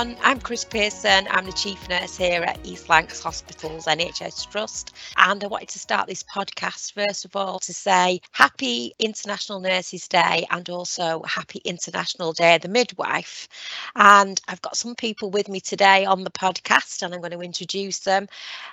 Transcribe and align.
Everyone, 0.00 0.24
I'm 0.24 0.40
Chris 0.40 0.64
Pearson. 0.64 1.28
I'm 1.30 1.44
the 1.44 1.52
Chief 1.52 1.86
Nurse 1.90 2.16
here 2.16 2.42
at 2.42 2.58
East 2.64 2.88
Lancs 2.88 3.22
Hospitals 3.22 3.84
NHS 3.84 4.50
Trust. 4.50 4.94
And 5.18 5.44
I 5.44 5.46
wanted 5.46 5.68
to 5.68 5.78
start 5.78 6.06
this 6.06 6.22
podcast 6.22 6.94
first 6.94 7.26
of 7.26 7.36
all 7.36 7.58
to 7.58 7.74
say 7.74 8.22
happy 8.32 8.94
International 8.98 9.60
Nurses 9.60 10.08
Day 10.08 10.46
and 10.50 10.70
also 10.70 11.22
happy 11.24 11.60
International 11.66 12.32
Day 12.32 12.54
of 12.54 12.62
the 12.62 12.68
Midwife. 12.68 13.46
And 13.94 14.40
I've 14.48 14.62
got 14.62 14.74
some 14.74 14.94
people 14.94 15.30
with 15.30 15.50
me 15.50 15.60
today 15.60 16.06
on 16.06 16.24
the 16.24 16.30
podcast 16.30 17.02
and 17.02 17.12
I'm 17.12 17.20
going 17.20 17.32
to 17.32 17.42
introduce 17.42 17.98
them. 17.98 18.26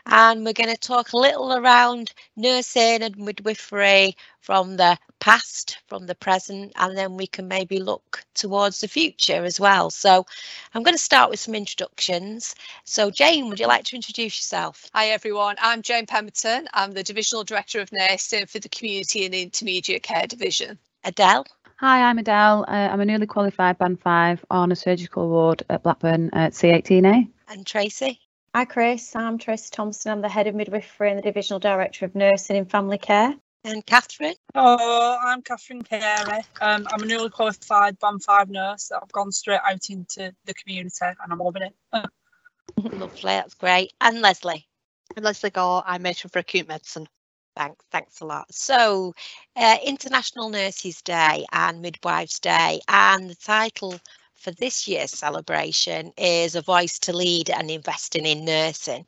And 0.05 0.45
we're 0.45 0.53
going 0.53 0.73
to 0.73 0.77
talk 0.77 1.12
a 1.12 1.17
little 1.17 1.52
around 1.52 2.13
nursing 2.38 3.03
and 3.03 3.17
midwifery 3.17 4.16
from 4.39 4.77
the 4.77 4.98
past, 5.27 5.80
from 5.88 6.05
the 6.05 6.16
present, 6.16 6.72
and 6.77 6.98
then 6.98 7.17
we 7.17 7.27
can 7.27 7.49
maybe 7.49 7.80
look 7.80 8.23
towards 8.34 8.80
the 8.80 8.88
future 8.88 9.44
as 9.44 9.59
well. 9.59 9.90
So 9.90 10.26
I'm 10.73 10.84
going 10.84 10.95
to 10.95 11.04
start 11.04 11.30
with 11.30 11.41
some 11.41 11.54
introductions. 11.54 12.55
So, 12.85 13.12
Jane, 13.12 13.49
would 13.49 13.59
you 13.59 13.68
like 13.68 13.84
to 13.85 13.98
introduce 13.98 14.40
yourself? 14.40 14.90
Hi, 14.94 15.08
everyone. 15.08 15.58
I'm 15.62 15.82
Jane 15.82 16.05
Pemberton. 16.05 16.70
I'm 16.73 16.94
the 16.94 17.04
Divisional 17.04 17.44
Director 17.44 17.82
of 17.82 17.91
Nursing 17.91 18.45
for 18.45 18.59
the 18.59 18.70
Community 18.70 19.26
and 19.26 19.35
Intermediate 19.35 20.02
Care 20.02 20.27
Division. 20.27 20.80
Adele? 21.04 21.46
Hi, 21.82 22.04
I'm 22.04 22.20
Adele. 22.20 22.63
Uh, 22.66 22.88
I'm 22.90 23.02
a 23.02 23.05
newly 23.05 23.27
qualified 23.27 23.77
Band 23.77 23.99
5 23.99 24.46
on 24.49 24.71
a 24.71 24.77
surgical 24.77 25.27
ward 25.27 25.62
at 25.70 25.84
Blackburn 25.84 26.30
at 26.32 26.54
C18A. 26.54 27.27
And 27.49 27.66
Tracy? 27.66 28.21
Hi, 28.55 28.63
Chris. 28.63 29.13
I'm 29.13 29.38
Tracy 29.38 29.71
Thompson. 29.73 30.13
I'm 30.13 30.21
the 30.21 30.29
Head 30.29 30.48
of 30.48 30.55
Midwifery 30.55 31.10
and 31.10 31.18
the 31.18 31.23
Divisional 31.23 31.60
Director 31.60 32.05
of 32.05 32.16
Nursing 32.16 32.55
in 32.55 32.63
Family 32.63 32.98
Care. 32.98 33.35
And 33.68 33.85
Catherine? 33.85 34.35
Oh, 34.55 35.18
I'm 35.21 35.41
Catherine 35.41 35.82
Carey. 35.82 36.40
Um, 36.62 36.87
I'm 36.90 37.04
a 37.04 37.05
newly 37.05 37.29
qualified 37.29 37.99
Band 37.99 38.23
5 38.23 38.49
nurse 38.49 38.87
that 38.87 39.01
I've 39.04 39.12
gone 39.12 39.29
straight 39.29 39.60
out 39.70 39.90
into 39.90 40.34
the 40.46 40.54
community 40.54 40.96
and 41.01 41.34
I'm 41.34 41.40
loving 41.40 41.63
it. 41.63 41.76
Lovely, 42.77 43.23
that's 43.23 43.55
great. 43.55 43.91
And 43.99 44.21
Leslie? 44.21 44.65
I'm 45.18 45.23
Leslie 45.23 45.49
Gore. 45.49 45.84
I'm 45.85 46.04
matron 46.04 46.29
for 46.29 46.40
acute 46.40 46.70
medicine. 46.70 47.07
Thanks, 47.57 47.84
thanks 47.91 48.21
a 48.21 48.26
lot. 48.26 48.45
So, 48.54 49.13
uh, 49.57 49.77
International 49.85 50.49
Nurses 50.49 51.01
Day 51.01 51.45
and 51.51 51.82
Midwives 51.82 52.40
Day, 52.40 52.79
and 52.88 53.29
the 53.29 53.35
title 53.35 53.99
for 54.38 54.52
this 54.52 54.88
year's 54.88 55.12
celebration 55.12 56.13
is 56.18 56.55
A 56.55 56.62
Voice 56.62 56.99
to 56.99 57.13
Lead 57.13 57.49
and 57.49 57.70
Investing 57.71 58.26
in 58.26 58.46
Nursing. 58.46 59.05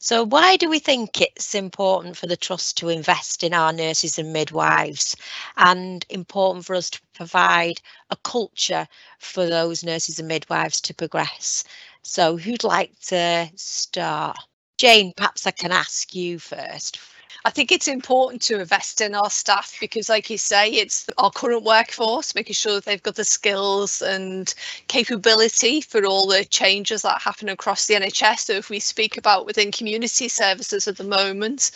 So, 0.00 0.24
why 0.24 0.56
do 0.56 0.68
we 0.68 0.78
think 0.78 1.20
it's 1.20 1.54
important 1.54 2.16
for 2.16 2.26
the 2.26 2.36
Trust 2.36 2.76
to 2.78 2.88
invest 2.88 3.44
in 3.44 3.54
our 3.54 3.72
nurses 3.72 4.18
and 4.18 4.32
midwives 4.32 5.16
and 5.56 6.04
important 6.08 6.64
for 6.66 6.74
us 6.74 6.90
to 6.90 7.00
provide 7.14 7.80
a 8.10 8.16
culture 8.16 8.88
for 9.18 9.46
those 9.46 9.84
nurses 9.84 10.18
and 10.18 10.28
midwives 10.28 10.80
to 10.82 10.94
progress? 10.94 11.64
So, 12.02 12.36
who'd 12.36 12.64
like 12.64 12.98
to 13.08 13.50
start? 13.56 14.38
Jane, 14.78 15.12
perhaps 15.16 15.46
I 15.46 15.50
can 15.52 15.72
ask 15.72 16.14
you 16.14 16.38
first. 16.38 16.98
I 17.44 17.50
think 17.50 17.72
it's 17.72 17.88
important 17.88 18.42
to 18.42 18.60
invest 18.60 19.00
in 19.00 19.14
our 19.14 19.30
staff 19.30 19.76
because, 19.80 20.08
like 20.08 20.30
you 20.30 20.38
say, 20.38 20.70
it's 20.70 21.06
our 21.18 21.30
current 21.30 21.62
workforce, 21.64 22.34
making 22.34 22.54
sure 22.54 22.74
that 22.74 22.84
they've 22.84 23.02
got 23.02 23.14
the 23.14 23.24
skills 23.24 24.02
and 24.02 24.52
capability 24.88 25.80
for 25.80 26.04
all 26.04 26.26
the 26.26 26.44
changes 26.44 27.02
that 27.02 27.22
happen 27.22 27.48
across 27.48 27.86
the 27.86 27.94
NHS. 27.94 28.40
So, 28.40 28.54
if 28.54 28.70
we 28.70 28.80
speak 28.80 29.16
about 29.16 29.46
within 29.46 29.70
community 29.72 30.28
services 30.28 30.88
at 30.88 30.96
the 30.96 31.04
moment, 31.04 31.70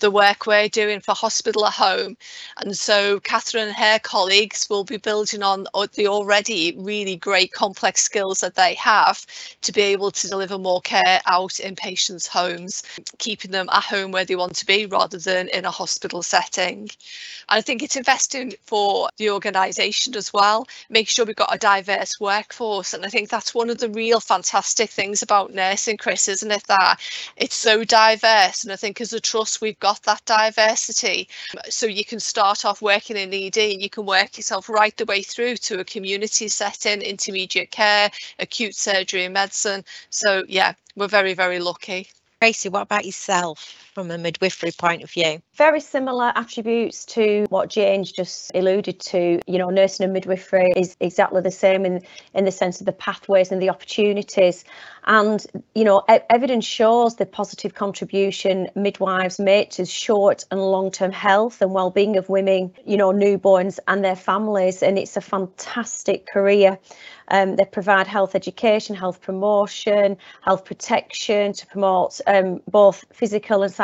the 0.00 0.10
work 0.10 0.46
we're 0.46 0.68
doing 0.68 1.00
for 1.00 1.14
hospital 1.14 1.66
at 1.66 1.72
home, 1.72 2.16
and 2.58 2.76
so 2.76 3.20
Catherine 3.20 3.68
and 3.68 3.76
her 3.76 3.98
colleagues 3.98 4.68
will 4.68 4.84
be 4.84 4.96
building 4.96 5.42
on 5.42 5.66
the 5.94 6.08
already 6.08 6.74
really 6.76 7.16
great 7.16 7.52
complex 7.52 8.02
skills 8.02 8.40
that 8.40 8.54
they 8.54 8.74
have 8.74 9.24
to 9.62 9.72
be 9.72 9.82
able 9.82 10.10
to 10.10 10.28
deliver 10.28 10.58
more 10.58 10.80
care 10.80 11.20
out 11.26 11.58
in 11.60 11.76
patients' 11.76 12.26
homes, 12.26 12.82
keeping 13.18 13.50
them 13.50 13.68
at 13.72 13.82
home 13.82 14.10
where 14.10 14.24
they 14.24 14.36
want 14.36 14.56
to 14.56 14.66
be 14.66 14.86
rather 14.94 15.18
than 15.18 15.48
in 15.48 15.64
a 15.64 15.70
hospital 15.70 16.22
setting. 16.22 16.88
And 17.48 17.58
I 17.58 17.60
think 17.60 17.82
it's 17.82 17.96
investing 17.96 18.54
for 18.64 19.08
the 19.18 19.30
organisation 19.30 20.14
as 20.14 20.32
well, 20.32 20.68
make 20.88 21.08
sure 21.08 21.26
we've 21.26 21.34
got 21.34 21.54
a 21.54 21.58
diverse 21.58 22.20
workforce. 22.20 22.94
And 22.94 23.04
I 23.04 23.08
think 23.08 23.28
that's 23.28 23.54
one 23.54 23.70
of 23.70 23.78
the 23.78 23.90
real 23.90 24.20
fantastic 24.20 24.90
things 24.90 25.20
about 25.20 25.52
nursing, 25.52 25.96
Chris, 25.96 26.28
isn't 26.28 26.52
it? 26.52 26.64
That 26.68 27.00
it's 27.36 27.56
so 27.56 27.82
diverse. 27.82 28.62
And 28.62 28.72
I 28.72 28.76
think 28.76 29.00
as 29.00 29.12
a 29.12 29.20
trust, 29.20 29.60
we've 29.60 29.78
got 29.80 30.00
that 30.04 30.24
diversity. 30.26 31.28
So 31.68 31.86
you 31.86 32.04
can 32.04 32.20
start 32.20 32.64
off 32.64 32.80
working 32.80 33.16
in 33.16 33.34
ED, 33.34 33.58
and 33.58 33.82
you 33.82 33.90
can 33.90 34.06
work 34.06 34.36
yourself 34.36 34.68
right 34.68 34.96
the 34.96 35.04
way 35.06 35.22
through 35.22 35.56
to 35.56 35.80
a 35.80 35.84
community 35.84 36.46
setting, 36.46 37.02
intermediate 37.02 37.72
care, 37.72 38.12
acute 38.38 38.76
surgery 38.76 39.24
and 39.24 39.34
medicine. 39.34 39.84
So 40.10 40.44
yeah, 40.48 40.74
we're 40.94 41.08
very, 41.08 41.34
very 41.34 41.58
lucky. 41.58 42.06
Tracy, 42.40 42.68
what 42.68 42.82
about 42.82 43.04
yourself 43.04 43.83
from 43.94 44.10
a 44.10 44.18
midwifery 44.18 44.72
point 44.72 45.02
of 45.02 45.10
view? 45.10 45.40
Very 45.54 45.80
similar 45.80 46.32
attributes 46.34 47.04
to 47.06 47.46
what 47.48 47.70
Jane's 47.70 48.10
just 48.10 48.50
alluded 48.54 49.00
to. 49.00 49.40
You 49.46 49.58
know, 49.58 49.70
nursing 49.70 50.04
and 50.04 50.12
midwifery 50.12 50.72
is 50.76 50.96
exactly 51.00 51.40
the 51.40 51.50
same 51.50 51.86
in, 51.86 52.02
in 52.34 52.44
the 52.44 52.50
sense 52.50 52.80
of 52.80 52.86
the 52.86 52.92
pathways 52.92 53.52
and 53.52 53.62
the 53.62 53.70
opportunities. 53.70 54.64
And, 55.06 55.44
you 55.74 55.84
know, 55.84 56.02
evidence 56.08 56.64
shows 56.64 57.16
the 57.16 57.26
positive 57.26 57.74
contribution 57.74 58.68
midwives 58.74 59.38
make 59.38 59.70
to 59.72 59.84
short 59.84 60.44
and 60.50 60.60
long 60.60 60.90
term 60.90 61.12
health 61.12 61.62
and 61.62 61.72
well 61.72 61.90
being 61.90 62.16
of 62.16 62.28
women, 62.28 62.72
you 62.84 62.96
know, 62.96 63.12
newborns 63.12 63.78
and 63.86 64.04
their 64.04 64.16
families. 64.16 64.82
And 64.82 64.98
it's 64.98 65.16
a 65.16 65.20
fantastic 65.20 66.26
career. 66.26 66.78
Um, 67.28 67.56
they 67.56 67.64
provide 67.64 68.06
health 68.06 68.34
education, 68.34 68.94
health 68.94 69.22
promotion, 69.22 70.18
health 70.42 70.64
protection 70.64 71.54
to 71.54 71.66
promote 71.66 72.20
um, 72.26 72.60
both 72.70 73.04
physical 73.12 73.62
and 73.62 73.72
psychological 73.72 73.83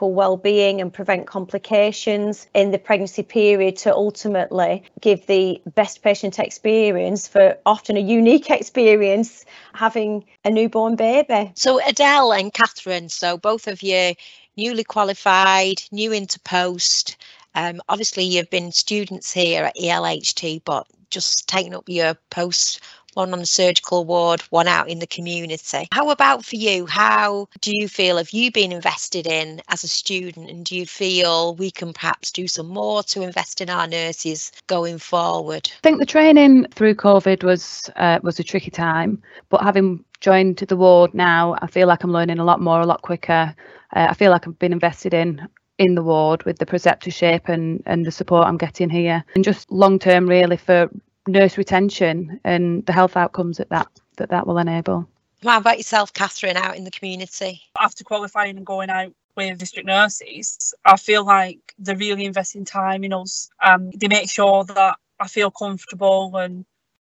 well-being 0.00 0.80
and 0.80 0.92
prevent 0.92 1.26
complications 1.26 2.46
in 2.54 2.70
the 2.70 2.78
pregnancy 2.78 3.22
period 3.22 3.76
to 3.76 3.94
ultimately 3.94 4.82
give 5.00 5.26
the 5.26 5.60
best 5.74 6.02
patient 6.02 6.38
experience 6.38 7.26
for 7.26 7.56
often 7.66 7.96
a 7.96 8.00
unique 8.00 8.50
experience 8.50 9.44
having 9.74 10.24
a 10.44 10.50
newborn 10.50 10.96
baby. 10.96 11.52
So 11.56 11.80
Adele 11.86 12.32
and 12.32 12.52
Catherine, 12.52 13.08
so 13.08 13.36
both 13.36 13.66
of 13.66 13.82
you 13.82 14.14
newly 14.56 14.84
qualified, 14.84 15.82
new 15.90 16.12
into 16.12 16.38
post. 16.40 17.16
Um, 17.54 17.80
obviously, 17.88 18.24
you've 18.24 18.50
been 18.50 18.72
students 18.72 19.32
here 19.32 19.64
at 19.64 19.76
ELHT, 19.76 20.62
but 20.64 20.86
just 21.10 21.48
taking 21.48 21.74
up 21.74 21.88
your 21.88 22.14
post 22.30 22.80
one 23.20 23.34
on 23.34 23.38
the 23.40 23.46
surgical 23.46 24.04
ward, 24.06 24.40
one 24.50 24.66
out 24.66 24.88
in 24.88 24.98
the 24.98 25.06
community. 25.06 25.86
How 25.92 26.08
about 26.10 26.44
for 26.44 26.56
you? 26.56 26.86
How 26.86 27.48
do 27.60 27.70
you 27.74 27.86
feel? 27.86 28.16
Have 28.16 28.30
you 28.30 28.50
been 28.50 28.72
invested 28.72 29.26
in 29.26 29.60
as 29.68 29.84
a 29.84 29.88
student? 29.88 30.48
And 30.48 30.64
do 30.64 30.74
you 30.74 30.86
feel 30.86 31.54
we 31.54 31.70
can 31.70 31.92
perhaps 31.92 32.30
do 32.30 32.48
some 32.48 32.68
more 32.68 33.02
to 33.04 33.22
invest 33.22 33.60
in 33.60 33.68
our 33.68 33.86
nurses 33.86 34.52
going 34.68 34.98
forward? 34.98 35.70
I 35.70 35.80
think 35.82 35.98
the 35.98 36.06
training 36.06 36.66
through 36.70 36.94
COVID 36.94 37.44
was 37.44 37.90
uh, 37.96 38.20
was 38.22 38.40
a 38.40 38.44
tricky 38.44 38.70
time, 38.70 39.22
but 39.50 39.62
having 39.62 40.02
joined 40.20 40.56
the 40.56 40.76
ward 40.76 41.12
now, 41.12 41.56
I 41.60 41.66
feel 41.66 41.88
like 41.88 42.02
I'm 42.02 42.12
learning 42.12 42.38
a 42.38 42.44
lot 42.44 42.60
more, 42.60 42.80
a 42.80 42.86
lot 42.86 43.02
quicker. 43.02 43.54
Uh, 43.94 44.06
I 44.10 44.14
feel 44.14 44.30
like 44.30 44.46
I've 44.46 44.58
been 44.58 44.72
invested 44.72 45.12
in 45.12 45.46
in 45.78 45.94
the 45.94 46.02
ward 46.02 46.42
with 46.44 46.58
the 46.58 46.66
preceptorship 46.66 47.50
and 47.50 47.82
and 47.84 48.06
the 48.06 48.10
support 48.10 48.46
I'm 48.46 48.56
getting 48.56 48.88
here, 48.88 49.22
and 49.34 49.44
just 49.44 49.70
long 49.70 49.98
term 49.98 50.26
really 50.26 50.56
for 50.56 50.88
nurse 51.28 51.58
retention 51.58 52.40
and 52.44 52.84
the 52.86 52.92
health 52.92 53.16
outcomes 53.16 53.58
that 53.58 53.70
that 53.70 53.88
that, 54.16 54.30
that 54.30 54.46
will 54.46 54.58
enable. 54.58 55.08
How 55.42 55.58
about 55.58 55.78
yourself, 55.78 56.12
Catherine, 56.12 56.56
out 56.56 56.76
in 56.76 56.84
the 56.84 56.90
community? 56.90 57.62
After 57.80 58.04
qualifying 58.04 58.58
and 58.58 58.66
going 58.66 58.90
out 58.90 59.12
with 59.36 59.58
district 59.58 59.86
nurses, 59.86 60.74
I 60.84 60.96
feel 60.96 61.24
like 61.24 61.74
they're 61.78 61.96
really 61.96 62.26
investing 62.26 62.66
time 62.66 63.04
in 63.04 63.14
us. 63.14 63.48
Um, 63.62 63.90
they 63.92 64.08
make 64.08 64.28
sure 64.28 64.64
that 64.64 64.96
I 65.18 65.28
feel 65.28 65.50
comfortable 65.50 66.36
and 66.36 66.66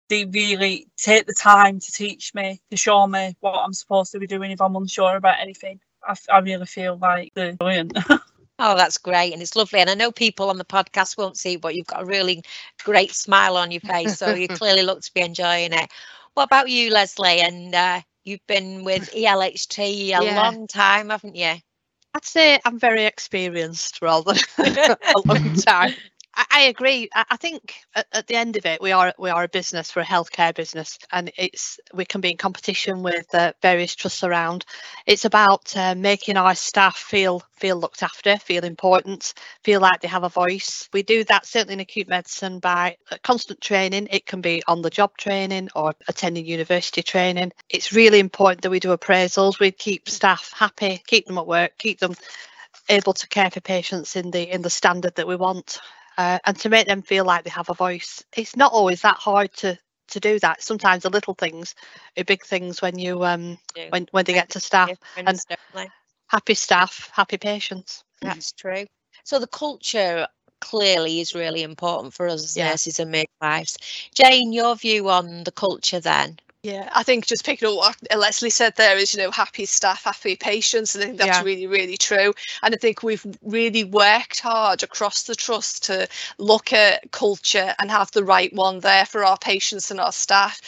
they 0.09 0.25
really 0.25 0.87
take 0.97 1.25
the 1.25 1.33
time 1.33 1.79
to 1.79 1.91
teach 1.91 2.33
me, 2.35 2.61
to 2.69 2.77
show 2.77 3.07
me 3.07 3.35
what 3.39 3.55
I'm 3.55 3.73
supposed 3.73 4.11
to 4.11 4.19
be 4.19 4.27
doing 4.27 4.51
if 4.51 4.61
I'm 4.61 4.75
unsure 4.75 5.15
about 5.15 5.39
anything. 5.39 5.79
I, 6.03 6.15
I 6.31 6.39
really 6.39 6.65
feel 6.65 6.97
like 6.97 7.31
they're 7.33 7.53
brilliant. 7.53 7.97
Oh, 8.61 8.75
that's 8.75 8.97
great. 8.97 9.31
And 9.31 9.41
it's 9.41 9.55
lovely. 9.55 9.79
And 9.79 9.89
I 9.89 9.95
know 9.95 10.11
people 10.11 10.49
on 10.49 10.57
the 10.57 10.65
podcast 10.65 11.17
won't 11.17 11.37
see, 11.37 11.55
but 11.55 11.75
you've 11.75 11.87
got 11.87 12.03
a 12.03 12.05
really 12.05 12.43
great 12.83 13.13
smile 13.13 13.55
on 13.55 13.71
your 13.71 13.81
face. 13.81 14.17
So 14.17 14.33
you 14.33 14.47
clearly 14.49 14.83
look 14.83 15.01
to 15.01 15.13
be 15.13 15.21
enjoying 15.21 15.71
it. 15.71 15.89
What 16.33 16.43
about 16.43 16.69
you, 16.69 16.91
Leslie? 16.91 17.39
And 17.39 17.73
uh, 17.73 18.01
you've 18.25 18.45
been 18.47 18.83
with 18.83 19.09
ELHT 19.13 19.79
a 19.79 20.07
yeah. 20.07 20.19
long 20.19 20.67
time, 20.67 21.09
haven't 21.09 21.35
you? 21.35 21.55
I'd 22.13 22.25
say 22.25 22.59
I'm 22.65 22.77
very 22.77 23.05
experienced 23.05 24.01
rather 24.01 24.33
a 24.57 24.97
long 25.25 25.55
time. 25.55 25.93
I, 26.39 26.45
I 26.51 26.61
agree. 26.67 27.09
I, 27.13 27.25
I 27.31 27.37
think 27.37 27.81
at, 27.95 28.07
at, 28.13 28.27
the 28.27 28.35
end 28.35 28.55
of 28.55 28.65
it, 28.65 28.81
we 28.81 28.93
are 28.93 29.13
we 29.19 29.29
are 29.29 29.43
a 29.43 29.49
business, 29.49 29.93
we're 29.93 30.03
a 30.03 30.05
healthcare 30.05 30.55
business, 30.55 30.97
and 31.11 31.31
it's 31.37 31.79
we 31.93 32.05
can 32.05 32.21
be 32.21 32.31
in 32.31 32.37
competition 32.37 33.03
with 33.03 33.27
uh, 33.35 33.51
various 33.61 33.93
trusts 33.93 34.23
around. 34.23 34.65
It's 35.05 35.25
about 35.25 35.75
uh, 35.75 35.95
making 35.95 36.37
our 36.37 36.55
staff 36.55 36.97
feel 36.97 37.43
feel 37.57 37.75
looked 37.75 38.03
after, 38.03 38.37
feel 38.37 38.63
important, 38.63 39.33
feel 39.65 39.81
like 39.81 39.99
they 39.99 40.07
have 40.07 40.23
a 40.23 40.29
voice. 40.29 40.87
We 40.93 41.03
do 41.03 41.25
that 41.25 41.45
certainly 41.45 41.73
in 41.73 41.79
acute 41.81 42.07
medicine 42.07 42.59
by 42.59 42.95
uh, 43.11 43.17
constant 43.21 43.59
training. 43.59 44.07
It 44.09 44.25
can 44.25 44.39
be 44.39 44.63
on 44.65 44.81
the 44.81 44.89
job 44.89 45.17
training 45.17 45.69
or 45.75 45.93
attending 46.07 46.45
university 46.45 47.03
training. 47.03 47.51
It's 47.69 47.91
really 47.91 48.19
important 48.19 48.61
that 48.61 48.69
we 48.71 48.79
do 48.79 48.95
appraisals. 48.95 49.59
We 49.59 49.71
keep 49.71 50.07
staff 50.07 50.53
happy, 50.55 51.03
keep 51.05 51.25
them 51.25 51.37
at 51.37 51.47
work, 51.47 51.73
keep 51.77 51.99
them 51.99 52.15
able 52.87 53.13
to 53.13 53.27
care 53.27 53.51
for 53.51 53.59
patients 53.59 54.15
in 54.15 54.31
the 54.31 54.49
in 54.49 54.61
the 54.61 54.69
standard 54.69 55.15
that 55.15 55.27
we 55.27 55.35
want 55.35 55.81
uh, 56.19 56.37
and 56.45 56.57
to 56.59 56.69
make 56.69 56.85
them 56.85 57.01
feel 57.01 57.25
like 57.25 57.43
they 57.43 57.49
have 57.49 57.69
a 57.69 57.73
voice 57.73 58.23
it's 58.35 58.55
not 58.55 58.73
always 58.73 59.01
that 59.01 59.15
hard 59.15 59.51
to 59.53 59.77
to 60.09 60.19
do 60.19 60.39
that. 60.39 60.61
Sometimes 60.61 61.03
the 61.03 61.09
little 61.09 61.33
things 61.33 61.75
are 62.17 62.23
big 62.23 62.43
things 62.43 62.81
when 62.81 62.99
you 62.99 63.23
um 63.23 63.57
yeah. 63.75 63.87
when 63.89 64.07
when 64.11 64.25
they 64.25 64.33
get 64.33 64.49
to 64.49 64.59
staff 64.59 64.91
and 65.15 65.39
happy 66.27 66.53
staff 66.53 67.09
happy 67.13 67.37
patients. 67.37 68.03
That's 68.21 68.51
true. 68.51 68.85
So 69.23 69.39
the 69.39 69.47
culture 69.47 70.27
clearly 70.61 71.21
is 71.21 71.33
really 71.33 71.63
important 71.63 72.13
for 72.13 72.27
us 72.27 72.43
as 72.43 72.57
yeah. 72.57 72.69
nurses 72.69 72.99
and 72.99 73.11
midwives. 73.11 73.77
Jane 74.13 74.51
your 74.51 74.75
view 74.75 75.09
on 75.09 75.43
the 75.43 75.51
culture 75.51 75.99
then 75.99 76.37
yeah, 76.61 76.89
I 76.93 77.03
think 77.03 77.25
just 77.25 77.45
picking 77.45 77.69
up 77.69 77.75
what 77.75 77.95
Leslie 78.17 78.49
said 78.49 78.75
there 78.75 78.97
is, 78.97 79.13
you 79.13 79.23
know, 79.23 79.31
happy 79.31 79.65
staff, 79.65 80.03
happy 80.03 80.35
patients. 80.35 80.93
I 80.93 80.99
think 80.99 81.17
that's 81.17 81.37
yeah. 81.37 81.43
really, 81.43 81.67
really 81.67 81.95
true. 81.95 82.33
And 82.61 82.75
I 82.75 82.77
think 82.77 83.01
we've 83.01 83.25
really 83.41 83.85
worked 83.85 84.41
hard 84.41 84.83
across 84.83 85.23
the 85.23 85.35
trust 85.35 85.85
to 85.85 86.05
look 86.37 86.73
at 86.73 87.09
culture 87.11 87.73
and 87.79 87.89
have 87.89 88.11
the 88.11 88.25
right 88.25 88.53
one 88.53 88.81
there 88.81 89.05
for 89.05 89.23
our 89.23 89.37
patients 89.37 89.89
and 89.89 90.01
our 90.01 90.11
staff. 90.11 90.59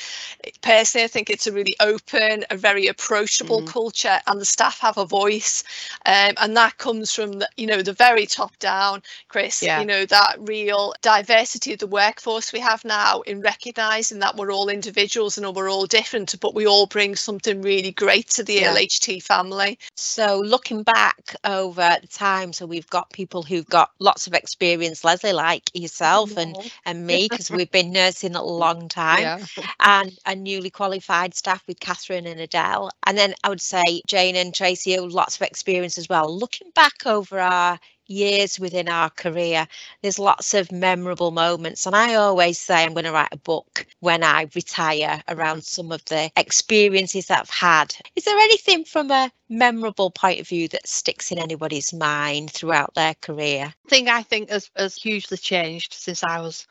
Personally, 0.61 1.03
I 1.03 1.09
think 1.09 1.29
it's 1.29 1.45
a 1.45 1.51
really 1.51 1.75
open, 1.81 2.45
a 2.49 2.55
very 2.55 2.87
approachable 2.87 3.61
mm. 3.61 3.67
culture, 3.67 4.17
and 4.27 4.39
the 4.39 4.45
staff 4.45 4.79
have 4.79 4.97
a 4.97 5.05
voice. 5.05 5.61
Um, 6.05 6.35
and 6.37 6.55
that 6.55 6.77
comes 6.77 7.13
from, 7.13 7.33
the, 7.33 7.49
you 7.57 7.67
know, 7.67 7.81
the 7.81 7.91
very 7.91 8.25
top 8.25 8.57
down, 8.59 9.03
Chris, 9.27 9.61
yeah. 9.61 9.81
you 9.81 9.85
know, 9.85 10.05
that 10.05 10.37
real 10.39 10.93
diversity 11.01 11.73
of 11.73 11.79
the 11.79 11.87
workforce 11.87 12.53
we 12.53 12.61
have 12.61 12.85
now 12.85 13.19
in 13.21 13.41
recognising 13.41 14.19
that 14.19 14.37
we're 14.37 14.53
all 14.53 14.69
individuals 14.69 15.37
and 15.37 15.53
we're 15.53 15.69
all 15.69 15.80
all 15.81 15.87
different, 15.87 16.35
but 16.39 16.53
we 16.53 16.67
all 16.67 16.85
bring 16.85 17.15
something 17.15 17.61
really 17.61 17.91
great 17.91 18.29
to 18.29 18.43
the 18.43 18.53
yeah. 18.53 18.75
LHT 18.75 19.23
family. 19.23 19.79
So 19.95 20.39
looking 20.39 20.83
back 20.83 21.35
over 21.43 21.97
the 21.99 22.07
time, 22.07 22.53
so 22.53 22.67
we've 22.67 22.89
got 22.89 23.11
people 23.11 23.41
who've 23.41 23.65
got 23.65 23.89
lots 23.99 24.27
of 24.27 24.33
experience, 24.33 25.03
Leslie, 25.03 25.33
like 25.33 25.71
yourself 25.73 26.37
and, 26.37 26.55
and 26.85 27.07
me, 27.07 27.27
because 27.27 27.49
we've 27.49 27.71
been 27.71 27.91
nursing 27.91 28.35
a 28.35 28.43
long 28.61 28.89
time, 28.89 29.21
yeah. 29.21 29.45
and 29.79 30.11
a 30.27 30.35
newly 30.35 30.69
qualified 30.69 31.33
staff 31.33 31.63
with 31.67 31.79
Catherine 31.79 32.27
and 32.27 32.39
Adele. 32.39 32.91
And 33.07 33.17
then 33.17 33.33
I 33.43 33.49
would 33.49 33.61
say 33.61 34.03
Jane 34.05 34.35
and 34.35 34.53
Tracy 34.53 34.91
have 34.91 35.05
lots 35.05 35.35
of 35.35 35.41
experience 35.41 35.97
as 35.97 36.07
well. 36.07 36.37
Looking 36.37 36.69
back 36.75 37.07
over 37.07 37.39
our 37.39 37.79
years 38.11 38.59
within 38.59 38.89
our 38.89 39.09
career, 39.09 39.67
there's 40.01 40.19
lots 40.19 40.53
of 40.53 40.71
memorable 40.71 41.31
moments. 41.31 41.85
And 41.85 41.95
I 41.95 42.15
always 42.15 42.59
say 42.59 42.83
I'm 42.83 42.93
going 42.93 43.05
to 43.05 43.11
write 43.11 43.29
a 43.31 43.37
book 43.37 43.85
when 43.99 44.23
I 44.23 44.47
retire 44.53 45.23
around 45.29 45.63
some 45.63 45.91
of 45.91 46.03
the 46.05 46.31
experiences 46.35 47.27
that 47.27 47.41
I've 47.41 47.49
had. 47.49 47.95
Is 48.15 48.25
there 48.25 48.37
anything 48.37 48.83
from 48.85 49.11
a 49.11 49.31
memorable 49.49 50.11
point 50.11 50.39
of 50.39 50.47
view 50.47 50.67
that 50.69 50.87
sticks 50.87 51.31
in 51.31 51.39
anybody's 51.39 51.93
mind 51.93 52.51
throughout 52.51 52.93
their 52.95 53.15
career? 53.21 53.73
thing 53.91 54.07
I 54.07 54.23
think 54.23 54.49
has, 54.49 54.71
has 54.75 54.95
hugely 54.95 55.37
changed 55.37 55.93
since 55.93 56.23
I 56.23 56.39
was 56.39 56.65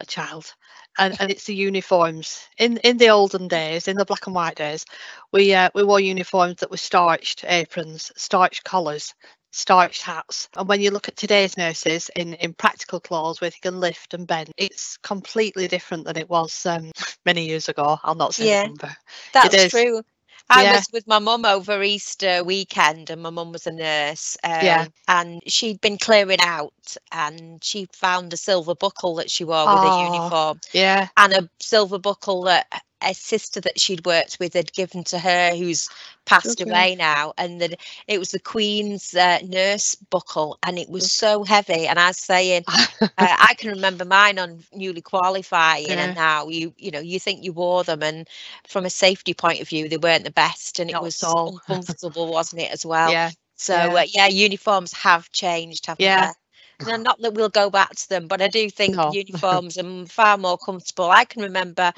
a 0.00 0.06
child. 0.06 0.52
And, 0.98 1.16
and 1.20 1.30
it's 1.30 1.44
the 1.46 1.54
uniforms. 1.54 2.46
In 2.58 2.78
in 2.78 2.98
the 2.98 3.10
olden 3.10 3.48
days, 3.48 3.88
in 3.88 3.96
the 3.96 4.04
black 4.04 4.26
and 4.26 4.34
white 4.34 4.56
days, 4.56 4.84
we 5.32 5.54
uh, 5.54 5.70
we 5.74 5.82
wore 5.84 6.00
uniforms 6.00 6.56
that 6.56 6.70
were 6.70 6.76
starched 6.76 7.44
aprons, 7.48 8.12
starched 8.16 8.64
collars, 8.64 9.14
starched 9.54 10.02
hats. 10.02 10.48
And 10.56 10.68
when 10.68 10.80
you 10.80 10.90
look 10.90 11.08
at 11.08 11.16
today's 11.16 11.56
nurses 11.56 12.10
in, 12.16 12.34
in 12.34 12.52
practical 12.54 13.00
clothes 13.00 13.40
where 13.40 13.50
they 13.50 13.58
can 13.62 13.80
lift 13.80 14.12
and 14.12 14.26
bend, 14.26 14.50
it's 14.56 14.96
completely 14.98 15.68
different 15.68 16.04
than 16.04 16.16
it 16.16 16.28
was 16.28 16.66
um, 16.66 16.90
many 17.24 17.46
years 17.46 17.68
ago. 17.68 17.98
I'll 18.02 18.16
not 18.16 18.34
say 18.34 18.48
yeah, 18.48 18.66
number. 18.66 18.94
That's 19.32 19.70
true. 19.70 20.02
I 20.50 20.64
yeah. 20.64 20.72
was 20.74 20.88
with 20.92 21.06
my 21.06 21.18
mum 21.20 21.46
over 21.46 21.82
Easter 21.82 22.44
weekend, 22.44 23.08
and 23.08 23.22
my 23.22 23.30
mum 23.30 23.52
was 23.52 23.66
a 23.66 23.72
nurse. 23.72 24.36
Um, 24.44 24.50
yeah. 24.62 24.86
And 25.08 25.40
she'd 25.46 25.80
been 25.80 25.96
clearing 25.96 26.40
out, 26.40 26.96
and 27.12 27.64
she 27.64 27.86
found 27.94 28.32
a 28.34 28.36
silver 28.36 28.74
buckle 28.74 29.14
that 29.14 29.30
she 29.30 29.44
wore 29.44 29.64
with 29.64 29.84
oh, 29.84 30.00
a 30.00 30.04
uniform. 30.04 30.60
Yeah. 30.72 31.08
And 31.16 31.32
a 31.32 31.48
silver 31.60 31.98
buckle 31.98 32.42
that 32.42 32.66
a 33.02 33.14
sister 33.14 33.60
that 33.60 33.78
she'd 33.78 34.06
worked 34.06 34.38
with 34.40 34.54
had 34.54 34.72
given 34.72 35.04
to 35.04 35.18
her 35.18 35.54
who's 35.54 35.88
passed 36.24 36.60
okay. 36.60 36.70
away 36.70 36.94
now 36.94 37.32
and 37.36 37.60
that 37.60 37.78
it 38.08 38.18
was 38.18 38.30
the 38.30 38.38
queen's 38.38 39.14
uh, 39.14 39.38
nurse 39.44 39.94
buckle 39.94 40.58
and 40.62 40.78
it 40.78 40.88
was 40.88 41.12
so 41.12 41.44
heavy 41.44 41.86
and 41.86 41.98
i 41.98 42.08
was 42.08 42.18
saying 42.18 42.64
uh, 42.68 43.08
i 43.18 43.54
can 43.58 43.70
remember 43.70 44.04
mine 44.04 44.38
on 44.38 44.62
newly 44.74 45.02
qualifying 45.02 45.86
yeah. 45.86 46.04
and 46.04 46.14
now 46.14 46.48
you 46.48 46.72
you 46.78 46.90
know 46.90 47.00
you 47.00 47.20
think 47.20 47.44
you 47.44 47.52
wore 47.52 47.84
them 47.84 48.02
and 48.02 48.28
from 48.66 48.86
a 48.86 48.90
safety 48.90 49.34
point 49.34 49.60
of 49.60 49.68
view 49.68 49.88
they 49.88 49.98
weren't 49.98 50.24
the 50.24 50.30
best 50.30 50.78
and 50.78 50.90
Not 50.90 51.02
it 51.02 51.04
was 51.04 51.22
uncomfortable 51.26 52.32
wasn't 52.32 52.62
it 52.62 52.72
as 52.72 52.86
well 52.86 53.10
yeah 53.10 53.30
so 53.56 53.74
yeah, 53.74 54.00
uh, 54.00 54.06
yeah 54.14 54.26
uniforms 54.28 54.92
have 54.94 55.30
changed 55.30 55.86
haven't 55.86 56.04
yeah. 56.04 56.28
they 56.28 56.34
not 56.98 57.20
that 57.20 57.34
we'll 57.34 57.48
go 57.48 57.70
back 57.70 57.94
to 57.94 58.08
them, 58.08 58.26
but 58.26 58.42
I 58.42 58.48
do 58.48 58.68
think 58.68 58.96
no. 58.96 59.12
uniforms 59.12 59.78
are 59.78 60.06
far 60.06 60.36
more 60.36 60.58
comfortable. 60.58 61.10
I 61.10 61.24
can 61.24 61.42
remember 61.42 61.92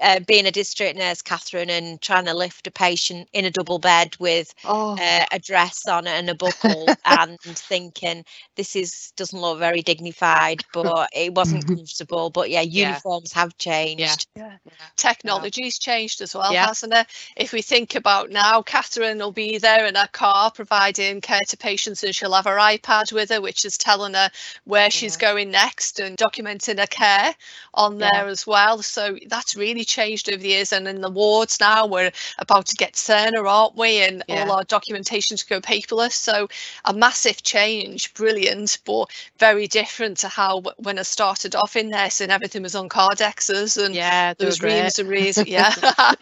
uh, 0.00 0.20
being 0.20 0.46
a 0.46 0.50
district 0.50 0.98
nurse, 0.98 1.22
Catherine, 1.22 1.70
and 1.70 2.00
trying 2.00 2.26
to 2.26 2.34
lift 2.34 2.66
a 2.66 2.70
patient 2.70 3.28
in 3.32 3.44
a 3.44 3.50
double 3.50 3.78
bed 3.78 4.14
with 4.18 4.54
oh. 4.64 4.96
uh, 5.00 5.24
a 5.32 5.38
dress 5.38 5.86
on 5.86 6.06
and 6.06 6.28
a 6.28 6.34
buckle, 6.34 6.86
and 7.04 7.38
thinking 7.40 8.24
this 8.56 8.76
is 8.76 9.12
doesn't 9.16 9.40
look 9.40 9.58
very 9.58 9.82
dignified, 9.82 10.62
but 10.74 11.08
it 11.14 11.34
wasn't 11.34 11.66
comfortable. 11.66 12.30
But 12.30 12.50
yeah, 12.50 12.60
uniforms 12.60 13.32
yeah. 13.34 13.40
have 13.40 13.56
changed. 13.58 14.26
Yeah. 14.36 14.56
yeah. 14.64 14.72
Technology's 14.96 15.78
changed 15.78 16.20
as 16.20 16.34
well, 16.34 16.52
yeah. 16.52 16.66
hasn't 16.66 16.92
it? 16.92 17.06
If 17.36 17.52
we 17.52 17.62
think 17.62 17.94
about 17.94 18.30
now, 18.30 18.62
Catherine 18.62 19.18
will 19.18 19.32
be 19.32 19.58
there 19.58 19.86
in 19.86 19.94
her 19.94 20.08
car 20.12 20.50
providing 20.50 21.20
care 21.22 21.40
to 21.48 21.56
patients, 21.56 22.02
and 22.02 22.14
she'll 22.14 22.34
have 22.34 22.44
her 22.44 22.58
iPad 22.58 23.12
with 23.12 23.30
her, 23.30 23.40
which 23.40 23.64
is 23.64 23.78
telling 23.78 24.14
her 24.14 24.30
where 24.64 24.90
she's 24.90 25.16
going 25.16 25.50
next 25.50 26.00
and 26.00 26.18
documenting 26.18 26.78
her 26.78 26.86
care 26.86 27.34
on 27.72 27.98
there 27.98 28.26
as 28.26 28.46
well. 28.46 28.82
So 28.82 29.16
that's 29.28 29.56
really 29.56 29.85
changed 29.86 30.28
over 30.28 30.42
the 30.42 30.48
years 30.48 30.72
and 30.72 30.86
in 30.88 31.00
the 31.00 31.10
wards 31.10 31.60
now 31.60 31.86
we're 31.86 32.10
about 32.38 32.66
to 32.66 32.76
get 32.76 32.94
Cerner, 32.94 33.48
aren't 33.48 33.76
we? 33.76 34.02
And 34.02 34.22
yeah. 34.28 34.44
all 34.44 34.52
our 34.52 34.64
documentation 34.64 35.36
to 35.36 35.46
go 35.46 35.60
paperless. 35.60 36.12
So 36.12 36.48
a 36.84 36.92
massive 36.92 37.42
change, 37.42 38.12
brilliant, 38.14 38.78
but 38.84 39.10
very 39.38 39.66
different 39.66 40.18
to 40.18 40.28
how 40.28 40.62
when 40.78 40.98
I 40.98 41.02
started 41.02 41.54
off 41.54 41.76
in 41.76 41.90
this 41.90 42.20
and 42.20 42.32
everything 42.32 42.62
was 42.62 42.74
on 42.74 42.88
cardexes 42.88 43.82
and 43.82 43.94
yeah, 43.94 44.34
there 44.34 44.46
was 44.46 44.62
reams 44.62 44.98
and 44.98 45.08
reams. 45.08 45.38
Yeah. 45.46 45.72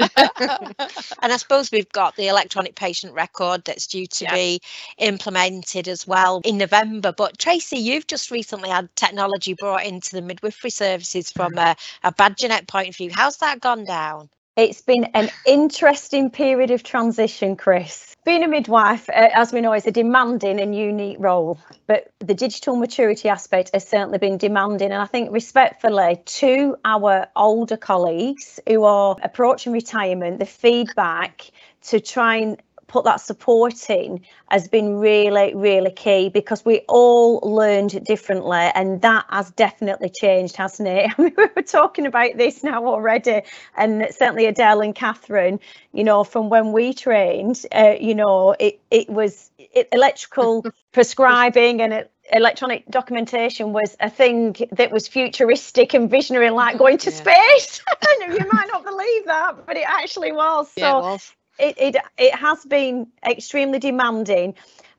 and 1.23 1.33
I 1.33 1.37
suppose 1.37 1.71
we've 1.71 1.91
got 1.93 2.17
the 2.17 2.29
electronic 2.29 2.75
patient 2.75 3.15
record 3.15 3.65
that's 3.65 3.87
due 3.87 4.07
to 4.07 4.25
yeah. 4.25 4.35
be 4.35 4.61
implemented 4.99 5.89
as 5.89 6.07
well 6.07 6.41
in 6.45 6.59
November. 6.59 7.13
But 7.13 7.39
Tracy, 7.39 7.79
you've 7.79 8.07
just 8.07 8.31
recently 8.31 8.69
had 8.69 8.95
technology 8.97 9.55
brought 9.55 9.85
into 9.85 10.13
the 10.13 10.23
midwifery 10.23 10.71
services 10.71 11.31
from 11.31 11.57
a, 11.59 11.77
a 12.03 12.13
Badgernet 12.13 12.67
point 12.67 12.89
of 12.89 12.97
view. 12.97 13.11
How's 13.13 13.39
that 13.39 13.54
that 13.55 13.61
gone 13.61 13.85
down? 13.85 14.29
It's 14.57 14.83
been 14.83 15.05
an 15.15 15.31
interesting 15.47 16.31
period 16.31 16.71
of 16.71 16.85
transition, 16.85 17.57
Chris. 17.57 18.15
Being 18.25 18.45
a 18.45 18.49
midwife, 18.49 19.09
uh, 19.09 19.31
as 19.35 19.53
we 19.53 19.61
know, 19.61 19.73
is 19.73 19.87
a 19.87 19.91
demanding 19.91 20.61
and 20.61 20.75
unique 20.75 21.17
role, 21.19 21.59
but 21.87 22.11
the 22.21 22.35
digital 22.35 22.77
maturity 22.77 23.29
aspect 23.29 23.71
has 23.75 23.87
certainly 23.87 24.19
been 24.19 24.39
demanding. 24.39 24.93
And 24.93 25.03
I 25.03 25.07
think, 25.07 25.33
respectfully, 25.33 26.23
to 26.25 26.77
our 26.85 27.27
older 27.35 27.77
colleagues 27.77 28.61
who 28.69 28.85
are 28.85 29.17
approaching 29.23 29.73
retirement, 29.73 30.39
the 30.39 30.47
feedback 30.47 31.51
to 31.89 32.01
try 32.01 32.37
and 32.37 32.63
put 32.95 33.05
that 33.05 33.21
support 33.21 33.91
in 33.91 34.21
has 34.53 34.69
been 34.69 35.01
really, 35.01 35.53
really 35.53 35.91
key 35.91 36.29
because 36.29 36.65
we 36.65 36.79
all 36.87 37.41
learned 37.41 38.05
differently 38.05 38.71
and 38.77 39.03
that 39.03 39.27
has 39.31 39.51
definitely 39.51 40.09
changed, 40.09 40.55
hasn't 40.55 40.89
it? 40.89 41.11
I 41.19 41.23
mean, 41.23 41.35
we 41.37 41.47
were 41.57 41.63
talking 41.63 42.07
about 42.07 42.37
this 42.37 42.63
now 42.63 42.87
already, 42.87 43.43
and 43.77 44.07
certainly 44.13 44.47
Adele 44.47 44.83
and 44.83 44.95
Catherine, 44.95 45.59
you 45.93 46.05
know, 46.05 46.23
from 46.23 46.51
when 46.51 46.71
we 46.71 46.95
trained, 46.95 47.67
uh, 47.75 47.97
you 48.01 48.15
know, 48.15 48.55
it, 48.61 48.79
it 48.93 49.11
was 49.11 49.51
it, 49.59 49.89
electrical 49.91 50.65
prescribing 50.93 51.83
and 51.83 51.93
it, 51.93 52.13
electronic 52.33 52.87
documentation 52.91 53.73
was 53.73 53.97
a 53.99 54.09
thing 54.09 54.55
that 54.71 54.93
was 54.93 55.09
futuristic 55.09 55.95
and 55.95 56.09
visionary 56.09 56.51
like 56.51 56.79
going 56.79 56.97
to 56.97 57.11
yeah. 57.11 57.17
space 57.17 57.83
you 58.21 58.47
might 58.51 58.67
not 58.73 58.83
believe 58.83 59.27
that 59.27 59.67
but 59.67 59.77
it 59.77 59.85
actually 59.87 60.33
was 60.33 60.73
so 60.73 60.81
yeah, 60.81 60.99
it, 60.99 61.03
was 61.03 61.33
it, 61.59 61.77
it 61.79 61.97
it 62.19 62.35
has 62.35 62.65
been 62.65 63.07
extremely 63.25 63.79
demanding 63.79 64.55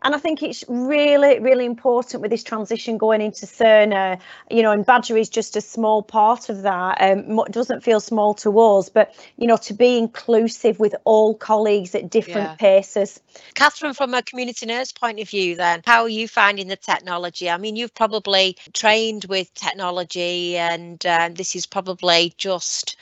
And 0.05 0.13
I 0.13 0.19
think 0.19 0.43
it's 0.43 0.63
really, 0.67 1.39
really 1.39 1.65
important 1.65 2.21
with 2.21 2.29
this 2.29 2.43
transition 2.43 2.99
going 2.99 3.21
into 3.21 3.47
Cerner, 3.47 4.19
you 4.51 4.61
know, 4.61 4.71
and 4.71 4.85
Badger 4.85 5.17
is 5.17 5.29
just 5.29 5.55
a 5.55 5.61
small 5.61 6.03
part 6.03 6.49
of 6.49 6.61
that. 6.61 7.01
Um, 7.01 7.43
doesn't 7.49 7.83
feel 7.83 7.99
small 7.99 8.35
to 8.35 8.59
us, 8.59 8.87
but, 8.87 9.15
you 9.37 9.47
know, 9.47 9.57
to 9.57 9.73
be 9.73 9.97
inclusive 9.97 10.79
with 10.79 10.93
all 11.05 11.33
colleagues 11.33 11.95
at 11.95 12.11
different 12.11 12.49
yeah. 12.49 12.55
paces. 12.55 13.19
Catherine, 13.55 13.95
from 13.95 14.13
a 14.13 14.21
community 14.21 14.67
nurse 14.67 14.91
point 14.91 15.19
of 15.19 15.27
view, 15.27 15.55
then, 15.55 15.81
how 15.85 16.03
are 16.03 16.09
you 16.09 16.27
finding 16.27 16.67
the 16.67 16.75
technology? 16.75 17.49
I 17.49 17.57
mean, 17.57 17.75
you've 17.75 17.95
probably 17.95 18.57
trained 18.73 19.25
with 19.25 19.51
technology, 19.55 20.55
and 20.55 21.03
uh, 21.03 21.29
this 21.33 21.55
is 21.55 21.65
probably 21.65 22.31
just 22.37 22.95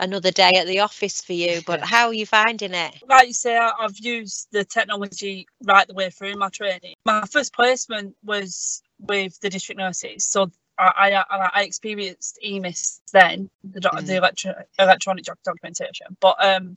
another 0.00 0.30
day 0.30 0.52
at 0.56 0.66
the 0.66 0.80
office 0.80 1.20
for 1.20 1.32
you. 1.32 1.60
But 1.66 1.80
how 1.80 2.08
are 2.08 2.14
you 2.14 2.26
finding 2.26 2.74
it? 2.74 3.02
Like 3.08 3.28
you 3.28 3.34
say, 3.34 3.56
I've 3.56 3.98
used 3.98 4.48
the 4.50 4.64
technology 4.64 5.46
right 5.64 5.86
the 5.86 5.94
way 5.94 6.10
through 6.10 6.34
my 6.34 6.48
training. 6.48 6.94
My 7.04 7.22
first 7.30 7.54
placement 7.54 8.16
was 8.24 8.82
with 8.98 9.38
the 9.40 9.50
district 9.50 9.78
nurses, 9.78 10.24
so 10.24 10.50
I, 10.78 11.22
I, 11.30 11.50
I 11.54 11.62
experienced 11.62 12.38
EMIS 12.42 13.00
then, 13.12 13.50
the, 13.62 13.80
mm. 13.80 14.06
the 14.06 14.16
electro, 14.16 14.54
electronic 14.78 15.26
documentation. 15.44 16.16
But 16.20 16.42
um, 16.44 16.76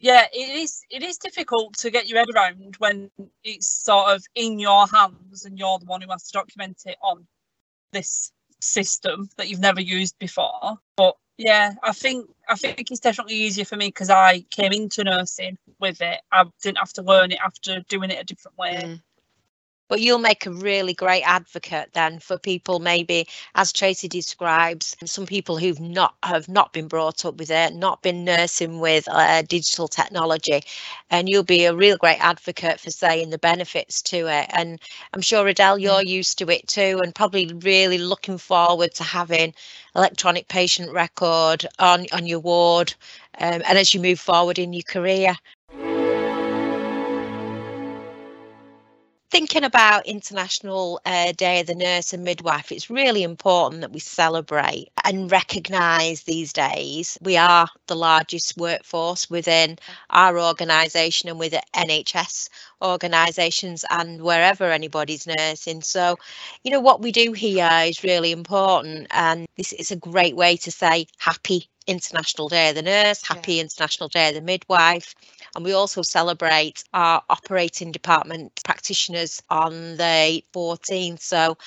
yeah, 0.00 0.26
it 0.32 0.56
is 0.56 0.82
it 0.90 1.02
is 1.02 1.18
difficult 1.18 1.74
to 1.78 1.90
get 1.90 2.08
your 2.08 2.18
head 2.18 2.28
around 2.34 2.76
when 2.78 3.10
it's 3.44 3.68
sort 3.68 4.10
of 4.10 4.24
in 4.34 4.58
your 4.58 4.86
hands 4.88 5.44
and 5.44 5.58
you're 5.58 5.78
the 5.78 5.84
one 5.84 6.00
who 6.00 6.10
has 6.10 6.24
to 6.28 6.32
document 6.32 6.82
it 6.86 6.96
on 7.02 7.26
this 7.92 8.32
system 8.60 9.28
that 9.36 9.48
you've 9.48 9.60
never 9.60 9.80
used 9.80 10.18
before. 10.18 10.78
But 10.96 11.16
yeah, 11.38 11.72
I 11.82 11.92
think 11.92 12.28
I 12.48 12.56
think 12.56 12.90
it's 12.90 13.00
definitely 13.00 13.36
easier 13.36 13.64
for 13.64 13.76
me 13.76 13.88
because 13.88 14.10
I 14.10 14.42
came 14.50 14.72
into 14.72 15.04
nursing 15.04 15.58
with 15.80 16.00
it. 16.02 16.20
I 16.32 16.44
didn't 16.62 16.78
have 16.78 16.92
to 16.94 17.02
learn 17.02 17.32
it 17.32 17.38
after 17.44 17.80
doing 17.88 18.10
it 18.10 18.20
a 18.20 18.24
different 18.24 18.58
way. 18.58 18.82
Mm 18.84 19.02
but 19.92 20.00
you'll 20.00 20.18
make 20.18 20.46
a 20.46 20.50
really 20.50 20.94
great 20.94 21.22
advocate 21.24 21.90
then 21.92 22.18
for 22.18 22.38
people 22.38 22.78
maybe 22.78 23.28
as 23.56 23.74
tracy 23.74 24.08
describes 24.08 24.96
some 25.04 25.26
people 25.26 25.58
who've 25.58 25.80
not 25.80 26.14
have 26.22 26.48
not 26.48 26.72
been 26.72 26.88
brought 26.88 27.26
up 27.26 27.36
with 27.36 27.50
it 27.50 27.74
not 27.74 28.00
been 28.00 28.24
nursing 28.24 28.80
with 28.80 29.06
uh, 29.10 29.42
digital 29.42 29.86
technology. 29.86 30.62
And 31.10 31.28
you'll 31.28 31.42
be 31.42 31.66
a 31.66 31.74
real 31.74 31.98
great 31.98 32.24
advocate 32.24 32.80
for 32.80 32.90
saying 32.90 33.28
the 33.28 33.36
benefits 33.36 34.00
to 34.04 34.28
it. 34.28 34.46
And 34.54 34.80
i'm 35.12 35.20
sure 35.20 35.46
adele 35.46 35.78
you're 35.78 36.00
mm. 36.00 36.06
used 36.06 36.38
to 36.38 36.48
it 36.48 36.66
too 36.66 36.98
and 37.02 37.14
probably 37.14 37.52
really 37.60 37.98
looking 37.98 38.38
forward 38.38 38.94
to 38.94 39.04
having 39.04 39.52
electronic 39.94 40.48
patient 40.48 40.90
record 40.90 41.66
on 41.78 42.06
on 42.14 42.26
your 42.26 42.40
ward 42.40 42.94
um, 43.40 43.62
and 43.68 43.76
as 43.76 43.92
you 43.92 44.00
move 44.00 44.20
forward 44.20 44.58
in 44.58 44.72
your 44.72 44.84
career 44.84 45.36
thinking 49.32 49.64
about 49.64 50.04
International 50.04 51.00
uh, 51.06 51.32
Day 51.32 51.60
of 51.60 51.66
the 51.66 51.74
Nurse 51.74 52.12
and 52.12 52.22
Midwife, 52.22 52.70
it's 52.70 52.90
really 52.90 53.22
important 53.22 53.80
that 53.80 53.90
we 53.90 53.98
celebrate 53.98 54.90
and 55.04 55.32
recognise 55.32 56.24
these 56.24 56.52
days. 56.52 57.16
We 57.22 57.38
are 57.38 57.66
the 57.86 57.96
largest 57.96 58.58
workforce 58.58 59.30
within 59.30 59.78
our 60.10 60.38
organisation 60.38 61.30
and 61.30 61.38
with 61.38 61.54
NHS 61.74 62.50
organisations 62.82 63.86
and 63.88 64.20
wherever 64.20 64.70
anybody's 64.70 65.26
nursing. 65.26 65.80
So, 65.80 66.18
you 66.62 66.70
know, 66.70 66.80
what 66.80 67.00
we 67.00 67.10
do 67.10 67.32
here 67.32 67.70
is 67.86 68.04
really 68.04 68.32
important, 68.32 69.06
and 69.12 69.46
this 69.56 69.72
is 69.72 69.90
a 69.90 69.96
great 69.96 70.36
way 70.36 70.58
to 70.58 70.70
say 70.70 71.06
happy 71.16 71.70
International 71.86 72.48
Day 72.48 72.70
of 72.70 72.74
the 72.74 72.82
Nurse, 72.82 73.22
Happy 73.26 73.54
yeah. 73.54 73.62
International 73.62 74.08
Day 74.08 74.28
of 74.28 74.34
the 74.34 74.40
Midwife. 74.40 75.14
And 75.54 75.64
we 75.64 75.72
also 75.72 76.02
celebrate 76.02 76.84
our 76.94 77.22
operating 77.28 77.92
department 77.92 78.60
practitioners 78.64 79.42
on 79.50 79.96
the 79.96 80.44
14th. 80.54 81.20
So, 81.20 81.58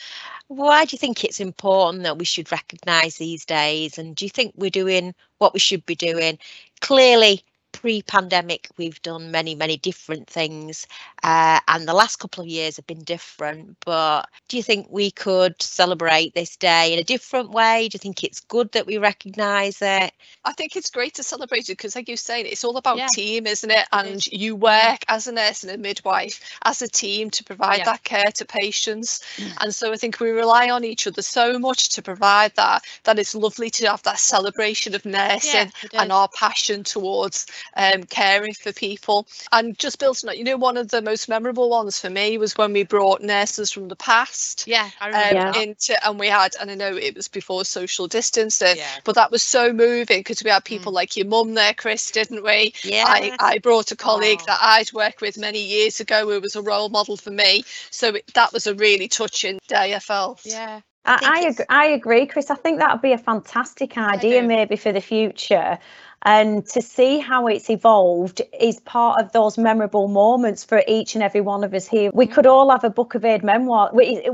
why 0.47 0.85
do 0.85 0.93
you 0.93 0.99
think 0.99 1.23
it's 1.23 1.39
important 1.39 2.03
that 2.03 2.17
we 2.17 2.25
should 2.25 2.51
recognise 2.51 3.17
these 3.17 3.45
days? 3.45 3.97
And 3.97 4.15
do 4.15 4.25
you 4.25 4.29
think 4.29 4.53
we're 4.55 4.69
doing 4.69 5.13
what 5.37 5.53
we 5.53 5.59
should 5.59 5.85
be 5.85 5.95
doing? 5.95 6.39
Clearly, 6.81 7.43
pre-pandemic 7.85 8.67
we've 8.77 8.99
done 9.03 9.29
many 9.29 9.53
many 9.53 9.77
different 9.77 10.25
things 10.27 10.87
uh, 11.21 11.59
and 11.67 11.87
the 11.87 11.93
last 11.93 12.15
couple 12.15 12.43
of 12.43 12.49
years 12.49 12.77
have 12.77 12.87
been 12.87 13.03
different 13.03 13.77
but 13.85 14.27
do 14.47 14.57
you 14.57 14.63
think 14.63 14.87
we 14.89 15.11
could 15.11 15.61
celebrate 15.61 16.33
this 16.33 16.57
day 16.57 16.93
in 16.93 16.97
a 16.97 17.03
different 17.03 17.51
way 17.51 17.87
do 17.87 17.93
you 17.93 17.99
think 17.99 18.23
it's 18.23 18.39
good 18.39 18.71
that 18.71 18.87
we 18.87 18.97
recognize 18.97 19.83
it 19.83 20.11
i 20.45 20.53
think 20.53 20.75
it's 20.75 20.89
great 20.89 21.13
to 21.13 21.21
celebrate 21.21 21.69
it 21.69 21.73
because 21.77 21.95
like 21.95 22.07
you're 22.07 22.17
saying 22.17 22.47
it's 22.47 22.63
all 22.63 22.77
about 22.77 22.97
yeah. 22.97 23.05
team 23.13 23.45
isn't 23.45 23.69
it 23.69 23.85
and 23.91 24.25
you 24.25 24.55
work 24.55 25.05
as 25.07 25.27
a 25.27 25.31
nurse 25.31 25.61
and 25.61 25.71
a 25.71 25.77
midwife 25.77 26.57
as 26.63 26.81
a 26.81 26.87
team 26.87 27.29
to 27.29 27.43
provide 27.43 27.77
yeah. 27.77 27.85
that 27.85 28.03
care 28.03 28.31
to 28.33 28.45
patients 28.45 29.23
mm. 29.37 29.53
and 29.61 29.75
so 29.75 29.91
i 29.91 29.95
think 29.95 30.19
we 30.19 30.31
rely 30.31 30.71
on 30.71 30.83
each 30.83 31.05
other 31.05 31.21
so 31.21 31.59
much 31.59 31.89
to 31.89 32.01
provide 32.01 32.51
that 32.55 32.83
that 33.03 33.19
it's 33.19 33.35
lovely 33.35 33.69
to 33.69 33.85
have 33.85 34.01
that 34.01 34.17
celebration 34.17 34.95
of 34.95 35.05
nursing 35.05 35.71
yeah, 35.93 36.01
and 36.01 36.11
our 36.11 36.27
passion 36.29 36.83
towards 36.83 37.45
um, 37.75 38.03
caring 38.03 38.53
for 38.53 38.71
people. 38.71 39.27
And 39.51 39.77
just 39.77 39.99
building 39.99 40.29
on, 40.29 40.37
you 40.37 40.43
know, 40.43 40.57
one 40.57 40.77
of 40.77 40.89
the 40.89 41.01
most 41.01 41.29
memorable 41.29 41.69
ones 41.69 41.99
for 41.99 42.09
me 42.09 42.37
was 42.37 42.57
when 42.57 42.73
we 42.73 42.83
brought 42.83 43.21
nurses 43.21 43.71
from 43.71 43.87
the 43.87 43.95
past. 43.95 44.65
Yeah, 44.67 44.89
I 44.99 45.07
remember. 45.07 45.59
Um, 45.59 45.63
into, 45.63 46.07
and 46.07 46.19
we 46.19 46.27
had, 46.27 46.53
and 46.59 46.71
I 46.71 46.75
know 46.75 46.95
it 46.95 47.15
was 47.15 47.27
before 47.27 47.65
social 47.65 48.07
distancing, 48.07 48.77
yeah. 48.77 48.87
but 49.03 49.15
that 49.15 49.31
was 49.31 49.43
so 49.43 49.73
moving 49.73 50.19
because 50.19 50.43
we 50.43 50.49
had 50.49 50.63
people 50.63 50.91
mm. 50.91 50.95
like 50.95 51.15
your 51.15 51.27
mum 51.27 51.53
there, 51.53 51.73
Chris, 51.73 52.11
didn't 52.11 52.43
we? 52.43 52.73
Yeah. 52.83 53.05
I, 53.07 53.35
I 53.39 53.59
brought 53.59 53.91
a 53.91 53.95
colleague 53.95 54.41
that 54.45 54.59
I'd 54.61 54.91
worked 54.93 55.21
with 55.21 55.37
many 55.37 55.63
years 55.63 55.99
ago 55.99 56.29
who 56.29 56.39
was 56.39 56.55
a 56.55 56.61
role 56.61 56.89
model 56.89 57.17
for 57.17 57.31
me. 57.31 57.63
So 57.91 58.15
it, 58.15 58.33
that 58.33 58.53
was 58.53 58.67
a 58.67 58.75
really 58.75 59.07
touching 59.07 59.59
day, 59.67 59.95
I 59.95 59.99
felt. 59.99 60.41
Yeah. 60.45 60.81
I, 61.07 61.13
I, 61.13 61.19
I, 61.21 61.47
agree, 61.49 61.65
I 61.69 61.85
agree, 61.85 62.25
Chris. 62.25 62.49
I 62.49 62.55
think 62.55 62.79
that 62.79 62.91
would 62.91 63.01
be 63.01 63.11
a 63.11 63.17
fantastic 63.17 63.95
idea, 63.95 64.41
maybe 64.41 64.75
for 64.75 64.91
the 64.91 65.01
future 65.01 65.77
and 66.25 66.65
to 66.69 66.81
see 66.81 67.19
how 67.19 67.45
it's 67.45 67.69
evolved 67.69 68.41
is 68.59 68.79
part 68.81 69.21
of 69.21 69.31
those 69.31 69.59
memorable 69.59 70.07
moments 70.07 70.63
for 70.63 70.83
each 70.87 71.13
and 71.13 71.23
every 71.23 71.41
one 71.41 71.63
of 71.63 71.71
us 71.75 71.87
here. 71.87 72.09
We 72.13 72.25
could 72.25 72.47
all 72.47 72.71
have 72.71 72.83
a 72.83 72.89
book 72.89 73.13
of 73.13 73.23
aid 73.23 73.43
memoir. 73.43 73.91
We, 73.93 74.27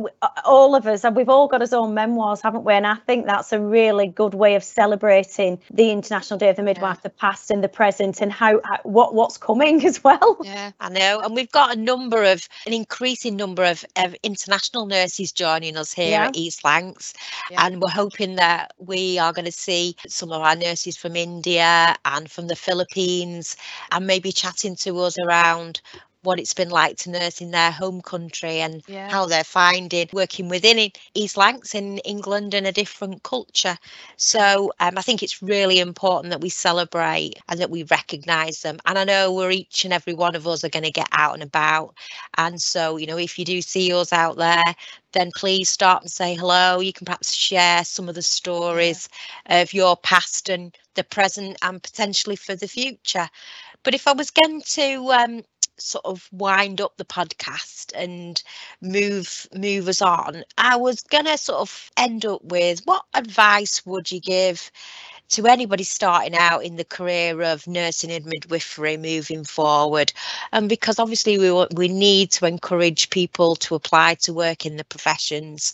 all 0.46 0.74
of 0.74 0.88
us, 0.88 1.04
and 1.04 1.18
we've 1.18 1.28
all 1.28 1.50
got 1.50 1.62
our 1.62 1.80
own 1.80 1.94
memoirs, 1.94 2.42
haven't 2.42 2.64
we? 2.64 2.74
And 2.74 2.88
I 2.88 2.96
think 2.96 3.26
that's 3.26 3.52
a 3.52 3.60
really 3.60 4.08
good 4.08 4.34
way 4.34 4.56
of 4.56 4.64
celebrating 4.64 5.60
the 5.70 5.92
International 5.92 6.40
Day 6.40 6.50
of 6.50 6.56
the 6.56 6.64
Midwife, 6.64 6.98
yeah. 7.00 7.04
the 7.04 7.10
past 7.10 7.52
and 7.52 7.62
the 7.62 7.68
present, 7.68 8.22
and 8.22 8.32
how, 8.32 8.62
how, 8.64 8.80
what 8.84 9.14
what's 9.14 9.38
coming 9.38 9.86
as 9.92 10.02
well. 10.02 10.38
Yeah, 10.42 10.72
I 10.80 10.90
know. 10.90 11.20
And 11.20 11.36
we've 11.36 11.52
got 11.52 11.76
a 11.76 11.80
number 11.80 12.24
of 12.24 12.48
an 12.66 12.74
increasing 12.74 13.36
number 13.36 13.66
of, 13.66 13.84
of 13.98 14.16
international 14.24 14.86
nurses 14.86 15.34
joining 15.34 15.76
us 15.76 15.92
here 15.92 16.12
yeah. 16.12 16.28
at 16.28 16.38
East 16.38 16.64
Lancs, 16.64 17.14
yeah. 17.50 17.66
and 17.66 17.82
we're 17.82 17.90
hoping 17.90 18.38
that 18.38 18.72
we 18.78 19.20
are 19.20 19.34
going 19.34 19.44
to 19.44 19.52
see 19.52 19.98
some 20.08 20.32
of 20.32 20.42
our 20.42 20.56
nurses 20.56 20.96
from 20.96 21.18
India 21.18 21.81
and 22.06 22.30
from 22.30 22.48
the 22.48 22.56
Philippines 22.56 23.56
and 23.92 24.08
maybe 24.08 24.32
chatting 24.32 24.76
to 24.78 25.00
us 25.00 25.18
around 25.20 25.82
what 26.24 26.40
it's 26.40 26.54
been 26.54 26.70
like 26.70 26.98
to 26.98 27.10
nurse 27.10 27.42
in 27.42 27.52
their 27.52 27.72
home 27.72 28.02
country 28.02 28.60
and 28.60 28.84
yeah. 28.88 29.10
how 29.10 29.26
they're 29.26 29.44
finding 29.44 30.08
working 30.14 30.50
within 30.50 30.92
East 31.14 31.38
Lancs 31.38 31.74
in 31.74 31.98
England 32.00 32.54
in 32.54 32.66
a 32.66 32.72
different 32.72 33.24
culture. 33.24 33.78
So 34.18 34.72
um, 34.80 34.98
I 34.98 35.02
think 35.02 35.24
it's 35.24 35.42
really 35.42 35.80
important 35.80 36.32
that 36.32 36.42
we 36.42 36.50
celebrate 36.50 37.34
and 37.50 37.60
that 37.60 37.72
we 37.72 37.84
recognise 37.84 38.62
them. 38.62 38.78
And 38.86 39.00
I 39.00 39.04
know 39.04 39.34
we're 39.34 39.52
each 39.52 39.84
and 39.84 39.94
every 39.94 40.14
one 40.14 40.36
of 40.36 40.48
us 40.48 40.64
are 40.64 40.70
going 40.70 40.84
to 40.84 40.92
get 40.92 41.10
out 41.12 41.34
and 41.34 41.44
about. 41.44 41.96
And 42.38 42.62
so, 42.62 42.98
you 42.98 43.08
know, 43.08 43.18
if 43.18 43.40
you 43.40 43.46
do 43.46 43.62
see 43.62 43.92
us 43.94 44.14
out 44.14 44.38
there, 44.38 44.64
then 45.14 45.32
please 45.36 45.70
stop 45.70 46.04
and 46.04 46.12
say 46.12 46.36
hello. 46.36 46.80
You 46.80 46.94
can 46.94 47.06
perhaps 47.06 47.34
share 47.34 47.84
some 47.84 48.08
of 48.08 48.16
the 48.16 48.22
stories 48.22 49.10
yeah. 49.50 49.62
of 49.62 49.74
your 49.74 49.98
past 49.98 50.50
and 50.50 50.76
the 50.96 51.04
present 51.04 51.58
and 51.62 51.82
potentially 51.82 52.36
for 52.36 52.56
the 52.56 52.68
future. 52.68 53.30
But 53.84 53.94
if 53.96 54.08
I 54.08 54.14
was 54.14 54.32
going 54.32 54.62
to 54.62 55.12
um, 55.12 55.44
sort 55.78 56.06
of 56.06 56.28
wind 56.32 56.82
up 56.82 56.98
the 56.98 57.06
podcast 57.06 57.92
and 57.96 58.42
move 58.82 59.48
move 59.54 59.88
us 59.88 60.02
on, 60.02 60.44
I 60.58 60.78
was 60.78 61.02
gonna 61.02 61.38
sort 61.38 61.60
of 61.62 61.92
end 61.98 62.26
up 62.26 62.44
with 62.44 62.82
what 62.86 63.06
advice 63.14 63.86
would 63.86 64.12
you 64.12 64.20
give 64.22 64.72
to 65.32 65.48
anybody 65.48 65.84
starting 65.84 66.36
out 66.36 66.64
in 66.64 66.76
the 66.76 66.86
career 66.86 67.42
of 67.42 67.68
nursing 67.68 68.12
and 68.12 68.26
midwifery 68.26 68.98
moving 68.98 69.44
forward. 69.44 70.14
And 70.52 70.70
because 70.70 71.00
obviously 71.00 71.38
we 71.38 71.52
we 71.76 71.88
need 71.88 72.32
to 72.32 72.46
encourage 72.46 73.10
people 73.10 73.56
to 73.58 73.76
apply 73.76 74.16
to 74.16 74.34
work 74.34 74.66
in 74.66 74.78
the 74.78 74.84
professions. 74.84 75.74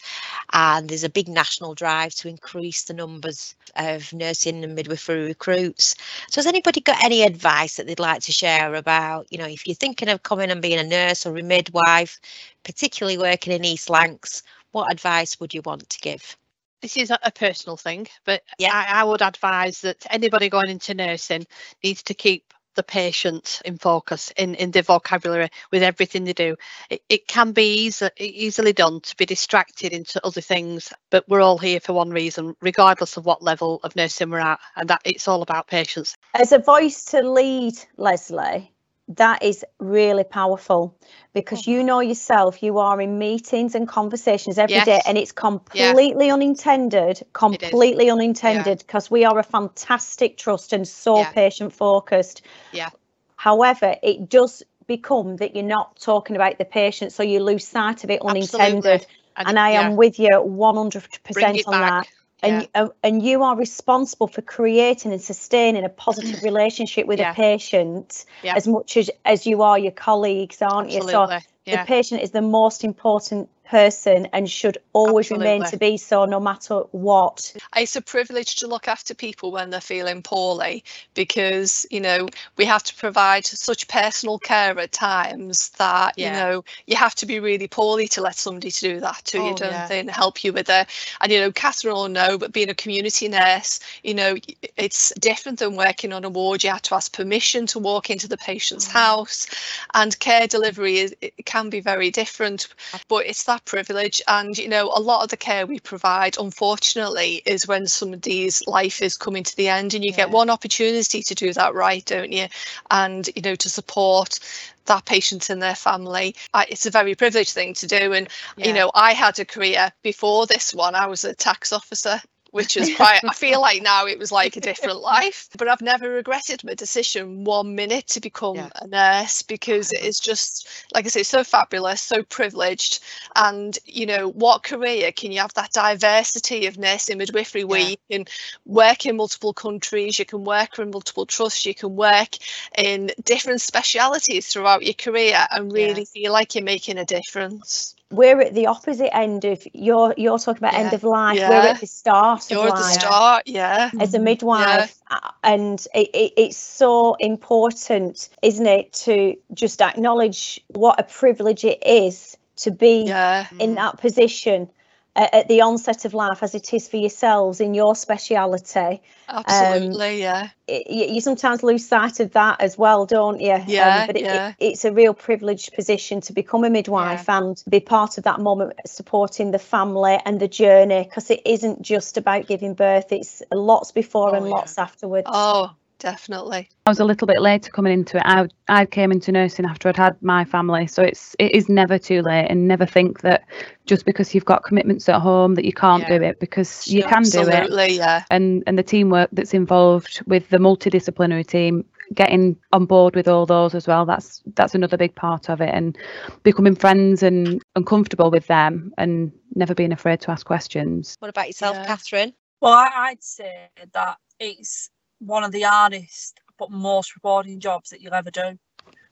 And 0.54 0.90
there's 0.90 1.04
a 1.04 1.10
big 1.10 1.28
national 1.28 1.76
drive 1.76 2.14
to 2.16 2.30
increase 2.30 2.84
the 2.84 2.94
numbers 2.94 3.56
of 3.76 4.14
nursing 4.14 4.64
and 4.64 4.76
midwifery 4.76 5.26
recruits. 5.26 5.96
So 6.30 6.40
has 6.40 6.48
anybody 6.48 6.82
got 6.82 7.04
any 7.04 7.24
advice 7.24 7.76
that 7.78 7.88
they'd 7.88 8.00
like 8.00 8.22
to 8.22 8.32
share 8.32 8.76
about 8.76 9.28
you 9.30 9.38
know 9.38 9.48
if 9.48 9.66
you're 9.68 9.76
thinking 9.76 10.10
of 10.10 10.24
coming 10.24 10.52
and 10.52 10.62
being 10.62 10.80
a 10.80 10.84
nurse 10.84 11.26
or 11.26 11.38
a 11.38 11.44
midwife 11.44 12.20
particularly 12.64 13.18
working 13.18 13.54
in 13.54 13.66
east 13.66 13.90
lancs 13.90 14.44
what 14.72 14.92
advice 14.92 15.40
would 15.40 15.54
you 15.54 15.62
want 15.64 15.90
to 15.90 16.00
give 16.00 16.38
this 16.82 16.98
is 16.98 17.12
a 17.12 17.32
personal 17.32 17.78
thing, 17.78 18.08
but 18.26 18.44
yeah, 18.60 18.72
I, 18.74 19.02
I, 19.02 19.04
would 19.04 19.22
advise 19.22 19.82
that 19.82 20.06
anybody 20.10 20.50
going 20.50 20.70
into 20.70 20.94
nursing 20.94 21.46
needs 21.84 22.04
to 22.04 22.14
keep 22.14 22.54
the 22.78 22.84
patient 22.84 23.62
in 23.66 23.78
focus 23.78 24.32
in, 24.38 24.56
in 24.56 24.72
their 24.72 24.84
vocabulary 24.84 25.50
with 25.72 25.84
everything 25.84 26.24
they 26.24 26.34
do. 26.34 26.56
It, 26.90 27.02
it 27.10 27.28
can 27.28 27.52
be 27.52 27.86
easy, 27.86 28.08
easily 28.18 28.72
done 28.72 29.02
to 29.02 29.18
be 29.18 29.26
distracted 29.26 29.92
into 29.92 30.26
other 30.26 30.42
things, 30.42 30.94
but 31.10 31.28
we're 31.28 31.42
all 31.42 31.58
here 31.58 31.82
for 31.82 31.94
one 31.94 32.12
reason, 32.12 32.56
regardless 32.62 33.18
of 33.18 33.26
what 33.26 33.42
level 33.42 33.80
of 33.84 33.96
nursing 33.96 34.30
we're 34.30 34.40
at, 34.40 34.60
and 34.78 34.90
that 34.90 35.02
it's 35.04 35.28
all 35.28 35.42
about 35.42 35.68
patients. 35.68 36.16
As 36.36 36.52
a 36.52 36.60
voice 36.60 37.06
to 37.06 37.28
lead, 37.28 37.74
Leslie, 37.98 38.72
that 39.10 39.42
is 39.42 39.64
really 39.80 40.24
powerful 40.24 40.94
because 41.34 41.66
you 41.66 41.78
mm-hmm. 41.78 41.88
know 41.88 42.00
yourself 42.02 42.62
you 42.62 42.78
are 42.78 43.00
in 43.02 43.18
meetings 43.18 43.74
and 43.76 43.88
conversations 43.88 44.58
every 44.58 44.76
day, 44.82 44.96
Yes. 44.96 45.08
and 45.08 45.18
it's 45.18 45.32
completely 45.32 46.30
unintended 46.30 47.26
completely 47.34 48.10
unintended 48.10 48.80
because 48.80 49.10
we 49.10 49.24
are 49.24 49.40
a 49.40 49.44
fantastic 49.44 50.38
trust 50.38 50.74
and 50.74 50.88
so 50.88 51.20
Yeah. 51.20 51.32
patient 51.32 51.74
focused. 51.74 52.42
Yeah. 52.74 52.90
however 53.38 53.96
it 54.04 54.30
does 54.30 54.64
become 54.88 55.38
that 55.38 55.56
you're 55.56 55.64
not 55.64 55.96
talking 56.00 56.36
about 56.36 56.58
the 56.58 56.66
patient 56.66 57.12
so 57.14 57.24
you 57.24 57.40
lose 57.44 57.66
sight 57.68 58.04
of 58.04 58.10
it 58.10 58.22
unintended. 58.22 59.06
And 59.38 59.60
i 59.60 59.72
yeah, 59.72 59.82
am 59.82 59.96
with 59.96 60.20
you 60.20 60.30
100% 60.30 61.34
bring 61.34 61.56
it 61.56 61.68
on 61.68 61.72
that. 61.80 61.90
back. 61.90 62.08
And 62.44 62.64
yeah. 62.64 62.84
uh, 62.84 62.90
and 63.04 63.24
you 63.24 63.44
are 63.44 63.56
responsible 63.56 64.28
for 64.28 64.42
creating 64.42 65.12
and 65.12 65.22
sustaining 65.22 65.84
a 65.84 65.90
positive 65.90 66.44
relationship 66.52 67.08
with 67.08 67.20
Yeah. 67.20 67.32
a 67.32 67.34
patient 67.34 68.26
Yeah. 68.44 68.56
as 68.56 68.68
much 68.68 68.98
as 68.98 69.10
as 69.26 69.46
you 69.46 69.62
are 69.62 69.80
your 69.80 69.92
colleagues 69.92 70.62
aren't 70.62 70.92
you 70.92 71.02
so 71.02 71.28
the 71.66 71.84
patient 71.86 72.22
is 72.22 72.32
the 72.32 72.42
most 72.42 72.84
important 72.84 73.50
person 73.70 74.28
and 74.34 74.50
should 74.50 74.78
always 74.94 75.30
remain 75.32 75.64
to 75.66 75.78
be 75.78 75.98
so 75.98 76.26
no 76.26 76.40
matter 76.40 76.80
what 76.92 77.54
it's 77.76 77.96
a 77.96 78.02
privilege 78.02 78.56
to 78.56 78.68
look 78.68 78.88
after 78.88 79.14
people 79.14 79.52
when 79.52 79.70
they're 79.70 79.82
feeling 79.82 80.22
poorly 80.22 80.84
because 81.14 81.86
you 81.92 82.00
know 82.00 82.28
we 82.58 82.66
have 82.66 82.84
to 82.84 82.96
provide 82.96 83.46
such 83.46 83.88
personal 83.88 84.40
care 84.40 84.78
at 84.80 84.92
times 84.92 85.70
that 85.78 86.14
Yeah. 86.18 86.28
you 86.28 86.32
know 86.40 86.64
you 86.88 86.96
have 86.96 87.16
to 87.16 87.26
be 87.26 87.40
really 87.40 87.68
poorly 87.68 88.08
to 88.10 88.22
let 88.22 88.36
somebody 88.36 88.72
to 88.72 88.80
do 88.80 89.00
that 89.02 89.22
to 89.26 89.38
you 89.40 89.52
Oh, 89.52 89.58
don't 89.58 89.72
yeah. 89.72 89.88
they 89.88 90.00
and 90.00 90.10
help 90.10 90.44
you 90.44 90.54
with 90.54 90.70
it 90.70 90.88
and 91.22 91.32
you 91.32 91.40
know 91.40 91.52
Catherine 91.52 91.94
will 91.96 92.08
know 92.10 92.38
but 92.38 92.52
being 92.54 92.70
a 92.70 92.76
community 92.76 93.28
nurse 93.28 93.80
you 94.04 94.14
know 94.14 94.36
it's 94.78 95.14
different 95.20 95.60
than 95.60 95.76
working 95.76 96.14
on 96.14 96.24
a 96.24 96.30
ward 96.30 96.64
you 96.64 96.70
have 96.70 96.82
to 96.84 96.96
ask 96.96 97.12
permission 97.14 97.66
to 97.68 97.80
walk 97.80 98.10
into 98.10 98.28
the 98.28 98.38
patient's 98.38 98.88
Mm. 98.88 98.92
house 98.92 99.48
and 99.94 100.18
care 100.20 100.48
delivery 100.48 101.00
is 101.00 101.16
it 101.22 101.46
can 101.46 101.70
be 101.70 101.80
very 101.80 102.12
different 102.12 102.68
but 103.08 103.26
it's 103.26 103.44
that 103.44 103.57
privilege 103.66 104.22
and 104.28 104.58
you 104.58 104.68
know 104.68 104.92
a 104.96 105.00
lot 105.00 105.24
of 105.24 105.30
the 105.30 105.38
care 105.38 105.66
we 105.66 105.80
provide 105.80 106.38
unfortunately 106.38 107.42
is 107.46 107.68
when 107.68 107.88
somebody's 107.88 108.66
life 108.68 109.02
is 109.02 109.18
coming 109.18 109.44
to 109.44 109.56
the 109.56 109.68
end 109.68 109.94
and 109.94 110.04
you 110.04 110.12
get 110.12 110.30
one 110.30 110.50
opportunity 110.50 111.22
to 111.22 111.36
do 111.36 111.54
that 111.54 111.74
right 111.74 112.06
don't 112.06 112.32
you? 112.32 112.48
And 112.92 113.30
you 113.36 113.42
know 113.42 113.56
to 113.56 113.70
support 113.70 114.40
that 114.86 115.06
patient 115.06 115.50
and 115.50 115.62
their 115.62 115.76
family. 115.76 116.34
I, 116.54 116.66
it's 116.70 116.86
a 116.86 116.92
very 116.92 117.14
privileged 117.14 117.52
thing 117.52 117.74
to 117.76 117.88
do 117.88 118.14
and 118.14 118.28
you 118.56 118.74
know 118.74 118.92
i 118.96 119.14
had 119.14 119.38
a 119.40 119.46
career 119.46 119.92
before 120.02 120.46
this 120.46 120.74
one. 120.74 120.96
I 120.96 121.08
was 121.08 121.24
a 121.24 121.36
tax 121.36 121.74
officer 121.74 122.22
which 122.58 122.76
is 122.76 122.90
quite 122.98 123.22
i 123.24 123.34
feel 123.34 123.62
like 123.62 123.82
now 123.84 124.06
it 124.06 124.18
was 124.20 124.32
like 124.32 124.58
a 124.58 124.60
different 124.60 125.00
life 125.00 125.48
but 125.58 125.68
i've 125.68 125.82
never 125.82 126.10
regretted 126.10 126.64
my 126.64 126.74
decision 126.74 127.44
one 127.44 127.76
minute 127.76 128.08
to 128.08 128.20
become 128.20 128.56
Yeah. 128.56 128.70
a 128.82 128.88
nurse 128.88 129.44
because 129.44 129.92
it 129.92 130.02
is 130.02 130.20
just 130.20 130.68
like 130.94 131.06
i 131.06 131.10
say 131.10 131.24
so 131.24 131.44
fabulous 131.44 132.02
so 132.02 132.24
privileged 132.24 133.00
and 133.36 133.78
you 133.86 134.06
know 134.08 134.30
what 134.30 134.64
career 134.64 135.12
can 135.12 135.32
you 135.32 135.40
have 135.40 135.54
that 135.54 135.72
diversity 135.72 136.66
of 136.66 136.78
nursing 136.78 137.20
midwifery 137.20 137.64
where 137.64 137.82
Yeah. 137.82 137.90
you 137.90 137.98
can 138.12 138.26
work 138.66 139.06
in 139.06 139.18
multiple 139.18 139.54
countries 139.54 140.18
you 140.18 140.26
can 140.26 140.44
work 140.44 140.80
in 140.80 140.90
multiple 140.90 141.26
trusts 141.28 141.66
you 141.66 141.76
can 141.76 141.96
work 141.96 142.36
in 142.78 143.12
different 143.24 143.62
specialities 143.62 144.48
throughout 144.48 144.84
your 144.84 144.96
career 144.96 145.46
and 145.52 145.72
really 145.72 146.06
feel 146.06 146.32
like 146.34 146.56
you're 146.56 146.64
making 146.64 146.98
a 146.98 147.06
difference 147.06 147.96
we're 148.10 148.40
at 148.42 148.54
the 148.54 148.68
opposite 148.68 149.14
end 149.16 149.44
of 149.46 149.62
you're 149.74 150.14
you're 150.18 150.40
talking 150.40 150.64
about 150.64 150.74
end 150.74 150.94
of 150.94 151.04
life 151.04 151.38
we're 151.38 151.56
at 151.56 151.80
the 151.80 151.88
start 151.88 152.50
you're 152.50 152.64
of 152.68 152.70
at 152.70 152.76
the 152.78 152.84
start 152.84 153.44
yeah. 153.46 153.92
As 154.00 154.14
a 154.14 154.20
midwife 154.20 154.98
a- 155.10 155.32
and 155.44 155.86
it, 155.94 156.10
it, 156.14 156.34
it's 156.38 156.58
so 156.58 157.16
important 157.16 158.30
isn't 158.42 158.66
it 158.66 158.94
to 158.94 159.36
just 159.54 159.82
acknowledge 159.82 160.62
what 160.70 161.00
a 161.00 161.04
privilege 161.04 161.66
it 161.66 161.86
is 161.86 162.38
to 162.58 162.72
be 162.72 163.04
yeah. 163.08 163.48
in 163.60 163.72
Mm. 163.72 163.76
that 163.76 163.98
position 163.98 164.70
at, 165.18 165.34
at 165.34 165.48
the 165.48 165.62
onset 165.62 166.06
of 166.06 166.14
life 166.14 166.44
as 166.44 166.56
it 166.56 166.74
is 166.74 166.88
for 166.88 166.98
yourselves 166.98 167.60
in 167.60 167.74
your 167.74 167.96
speciality. 167.96 169.02
Absolutely 169.28 170.22
yeah. 170.22 170.50
it, 170.68 170.90
you, 170.90 171.16
you 171.16 171.22
sometimes 171.22 171.62
lose 171.62 171.86
sight 171.86 172.22
of 172.22 172.32
that 172.32 172.62
as 172.62 172.78
well 172.78 173.06
don't 173.06 173.42
you? 173.42 173.52
Um, 173.52 173.64
Yeah, 173.68 174.08
but 174.08 174.16
it, 174.16 174.22
yeah. 174.22 174.50
it, 174.50 174.56
it's 174.60 174.86
a 174.86 174.92
real 174.94 175.14
privileged 175.14 175.74
position 175.74 176.22
to 176.22 176.34
become 176.34 176.64
a 176.64 176.70
midwife 176.70 177.28
and 177.28 177.62
be 177.68 177.82
part 177.82 178.18
of 178.18 178.24
that 178.24 178.40
moment 178.40 178.74
supporting 178.86 179.52
the 179.52 179.60
family 179.60 180.20
and 180.26 180.40
the 180.40 180.48
journey 180.48 181.04
because 181.04 181.30
it 181.30 181.42
isn't 181.46 181.82
just 181.82 182.18
about 182.18 182.48
giving 182.48 182.74
birth 182.74 183.12
it's 183.12 183.42
lots 183.52 183.92
before 183.92 184.32
Oh, 184.32 184.36
and 184.36 184.46
yeah. 184.46 184.52
lots 184.52 184.78
afterwards. 184.78 185.28
Oh 185.30 185.76
definitely 186.00 186.70
I 186.86 186.90
was 186.90 187.00
a 187.00 187.06
little 187.06 187.28
bit 187.28 187.42
later 187.42 187.70
coming 187.72 187.92
into 187.92 188.18
it. 188.18 188.24
I 188.26 188.48
I 188.70 188.86
came 188.86 189.12
into 189.12 189.32
nursing 189.32 189.66
after 189.66 189.90
I'd 189.90 189.98
had 189.98 190.22
my 190.22 190.46
family, 190.46 190.88
so 190.88 191.04
it's 191.04 191.36
it 191.38 191.54
is 191.54 191.68
never 191.68 191.98
too 192.00 192.22
late, 192.22 192.48
and 192.50 192.68
never 192.68 192.86
think 192.86 193.22
that 193.22 193.44
just 193.86 194.06
because 194.06 194.34
you've 194.34 194.46
got 194.46 194.64
commitments 194.64 195.10
at 195.10 195.20
home 195.22 195.56
that 195.56 195.66
you 195.66 195.74
can't 195.74 196.04
Yeah. 196.04 196.18
do 196.18 196.24
it 196.24 196.40
because 196.40 196.88
you 196.88 197.04
can 197.04 197.24
do 197.24 197.42
it. 197.42 197.48
absolutely 197.50 197.96
yeah 197.98 198.24
And 198.32 198.64
and 198.68 198.78
the 198.78 198.84
teamwork 198.84 199.30
that's 199.34 199.54
involved 199.54 200.22
with 200.28 200.48
the 200.50 200.58
multidisciplinary 200.58 201.46
team, 201.46 201.84
getting 202.14 202.56
on 202.72 202.86
board 202.86 203.16
with 203.16 203.28
all 203.28 203.46
those 203.46 203.76
as 203.76 203.86
well. 203.88 204.06
That's 204.06 204.42
that's 204.56 204.74
another 204.76 204.96
big 204.98 205.14
part 205.16 205.50
of 205.50 205.60
it, 205.60 205.70
and 205.74 205.98
becoming 206.44 206.76
friends 206.76 207.22
and 207.22 207.62
uncomfortable 207.76 208.32
with 208.32 208.48
them, 208.48 208.94
and 208.98 209.32
never 209.56 209.76
being 209.76 209.92
afraid 209.92 210.22
to 210.22 210.32
ask 210.32 210.46
questions. 210.46 211.16
What 211.20 211.30
about 211.30 211.48
yourself, 211.48 211.76
Yeah. 211.76 211.86
Catherine? 211.88 212.34
Well, 212.62 212.74
I, 212.74 212.90
I'd 213.10 213.24
say 213.24 213.70
that 213.92 214.18
it's 214.40 214.90
one 215.20 215.44
of 215.44 215.52
the 215.52 215.62
hardest 215.62 216.40
but 216.58 216.72
most 216.72 217.16
rewarding 217.16 217.60
jobs 217.60 217.90
that 217.90 218.02
you'll 218.02 218.14
ever 218.14 218.32
do. 218.32 218.58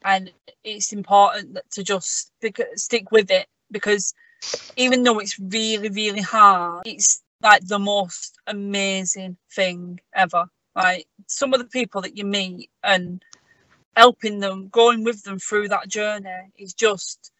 And 0.04 0.32
it's 0.64 0.94
important 0.94 1.58
to 1.72 1.84
just 1.84 2.32
stick, 2.38 2.60
stick 2.76 3.12
with 3.12 3.32
it 3.32 3.48
because 3.72 4.14
even 4.76 5.04
though 5.04 5.20
it's 5.20 5.40
really, 5.40 5.90
really 5.90 6.22
hard, 6.22 6.84
it's 6.86 7.24
like 7.42 7.66
the 7.66 7.80
most 7.80 8.38
amazing 8.48 9.38
thing 9.52 10.00
ever. 10.14 10.46
Like 10.76 11.08
some 11.28 11.54
of 11.54 11.60
the 11.60 11.66
people 11.66 12.02
that 12.02 12.18
you 12.18 12.26
meet 12.26 12.70
and 12.84 13.24
helping 13.96 14.40
them, 14.40 14.68
going 14.70 15.04
with 15.04 15.24
them 15.24 15.40
through 15.40 15.70
that 15.70 15.88
journey 15.88 16.52
is 16.58 16.74
just 16.74 17.32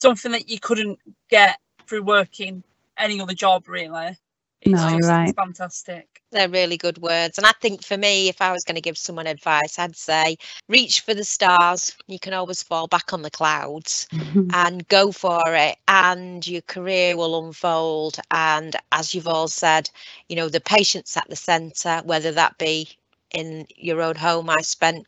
something 0.00 0.32
that 0.32 0.48
you 0.48 0.60
couldn't 0.60 0.98
get 1.30 1.58
through 1.86 2.02
working 2.02 2.62
any 2.96 3.20
other 3.20 3.34
job, 3.34 3.68
really. 3.68 4.16
It's 4.62 4.72
No, 4.72 4.88
just- 4.90 5.08
right. 5.08 5.34
Fantastic. 5.36 6.22
They're 6.30 6.48
really 6.48 6.76
good 6.76 6.98
words. 6.98 7.38
And 7.38 7.46
I 7.46 7.52
think 7.60 7.82
for 7.82 7.96
me, 7.96 8.28
if 8.28 8.42
I 8.42 8.52
was 8.52 8.64
going 8.64 8.74
to 8.74 8.82
give 8.82 8.98
someone 8.98 9.26
advice, 9.26 9.78
I'd 9.78 9.96
say 9.96 10.36
reach 10.68 11.00
for 11.00 11.14
the 11.14 11.24
stars. 11.24 11.96
You 12.06 12.18
can 12.18 12.34
always 12.34 12.62
fall 12.62 12.86
back 12.86 13.12
on 13.14 13.22
the 13.22 13.30
clouds 13.30 14.06
and 14.52 14.86
go 14.88 15.10
for 15.12 15.42
it. 15.54 15.76
And 15.86 16.46
your 16.46 16.60
career 16.62 17.16
will 17.16 17.46
unfold. 17.46 18.18
And 18.30 18.76
as 18.92 19.14
you've 19.14 19.28
all 19.28 19.48
said, 19.48 19.88
you 20.28 20.36
know, 20.36 20.48
the 20.48 20.60
patient's 20.60 21.16
at 21.16 21.28
the 21.30 21.36
centre, 21.36 22.02
whether 22.04 22.32
that 22.32 22.58
be 22.58 22.88
in 23.30 23.66
your 23.76 24.02
own 24.02 24.16
home. 24.16 24.50
I 24.50 24.60
spent 24.62 25.06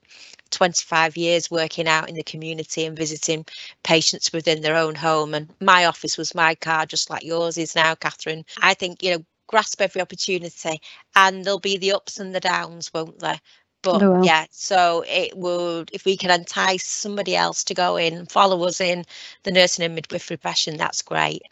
25 0.51 1.17
years 1.17 1.51
working 1.51 1.89
out 1.89 2.09
in 2.09 2.15
the 2.15 2.23
community 2.23 2.85
and 2.85 2.97
visiting 2.97 3.47
patients 3.83 4.33
within 4.33 4.61
their 4.63 4.77
own 4.77 4.95
home. 4.95 5.35
And 5.35 5.49
my 5.61 5.85
office 5.87 6.17
was 6.19 6.35
my 6.35 6.55
car, 6.55 6.87
just 6.87 7.11
like 7.11 7.25
yours 7.25 7.57
is 7.59 7.75
now, 7.75 7.95
Catherine. 7.95 8.45
I 8.63 8.75
think, 8.75 9.03
you 9.03 9.13
know, 9.13 9.25
grasp 9.51 9.83
every 9.83 10.03
opportunity 10.03 10.81
and 11.17 11.45
there'll 11.45 11.61
be 11.61 11.79
the 11.79 11.93
ups 11.93 12.21
and 12.21 12.35
the 12.35 12.41
downs, 12.41 12.93
won't 12.95 13.21
there? 13.21 13.41
But 13.83 14.05
There 14.05 14.11
will. 14.11 14.33
yeah, 14.33 14.47
so 14.51 15.05
it 15.09 15.37
would, 15.37 15.91
if 15.93 16.05
we 16.07 16.17
can 16.17 16.31
entice 16.31 16.87
somebody 16.87 17.37
else 17.37 17.65
to 17.65 17.75
go 17.75 17.97
in, 17.97 18.27
follow 18.27 18.65
us 18.67 18.81
in 18.81 19.05
the 19.45 19.53
nursing 19.53 19.85
and 19.85 19.95
midwifery 19.95 20.37
profession, 20.37 20.77
that's 20.79 21.03
great. 21.03 21.43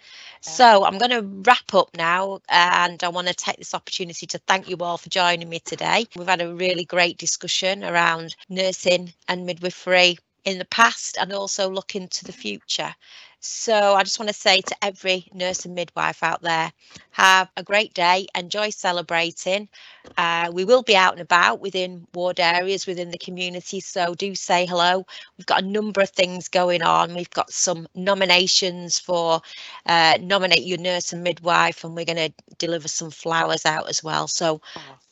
So 0.42 0.84
I'm 0.84 0.98
going 0.98 1.10
to 1.12 1.22
wrap 1.50 1.74
up 1.74 1.90
now 1.96 2.40
and 2.48 3.02
I 3.02 3.08
want 3.08 3.28
to 3.28 3.34
take 3.34 3.58
this 3.58 3.74
opportunity 3.74 4.26
to 4.28 4.38
thank 4.38 4.68
you 4.68 4.76
all 4.80 4.98
for 4.98 5.10
joining 5.10 5.48
me 5.48 5.60
today. 5.60 6.06
We've 6.16 6.28
had 6.28 6.42
a 6.42 6.54
really 6.54 6.84
great 6.84 7.18
discussion 7.18 7.84
around 7.84 8.36
nursing 8.48 9.14
and 9.28 9.46
midwifery 9.46 10.18
in 10.44 10.58
the 10.58 10.64
past 10.66 11.18
and 11.20 11.32
also 11.32 11.70
looking 11.70 12.08
to 12.08 12.24
the 12.24 12.32
future. 12.32 12.94
So 13.40 13.94
I 13.94 14.02
just 14.02 14.18
want 14.18 14.28
to 14.28 14.34
say 14.34 14.60
to 14.62 14.76
every 14.82 15.28
nurse 15.32 15.64
and 15.64 15.74
midwife 15.74 16.24
out 16.24 16.42
there, 16.42 16.72
have 17.12 17.48
a 17.56 17.62
great 17.62 17.94
day, 17.94 18.26
enjoy 18.34 18.70
celebrating. 18.70 19.68
Uh, 20.16 20.50
we 20.52 20.64
will 20.64 20.82
be 20.82 20.96
out 20.96 21.12
and 21.12 21.20
about 21.20 21.60
within 21.60 22.04
ward 22.14 22.40
areas 22.40 22.86
within 22.86 23.12
the 23.12 23.18
community, 23.18 23.78
so 23.78 24.14
do 24.14 24.34
say 24.34 24.66
hello. 24.66 25.06
We've 25.36 25.46
got 25.46 25.62
a 25.62 25.66
number 25.66 26.00
of 26.00 26.10
things 26.10 26.48
going 26.48 26.82
on. 26.82 27.14
We've 27.14 27.30
got 27.30 27.52
some 27.52 27.86
nominations 27.94 28.98
for 28.98 29.40
uh, 29.86 30.18
nominate 30.20 30.64
your 30.64 30.78
nurse 30.78 31.12
and 31.12 31.22
midwife, 31.22 31.84
and 31.84 31.94
we're 31.94 32.04
going 32.04 32.16
to 32.16 32.32
deliver 32.58 32.88
some 32.88 33.10
flowers 33.10 33.64
out 33.64 33.88
as 33.88 34.02
well. 34.02 34.26
So 34.26 34.60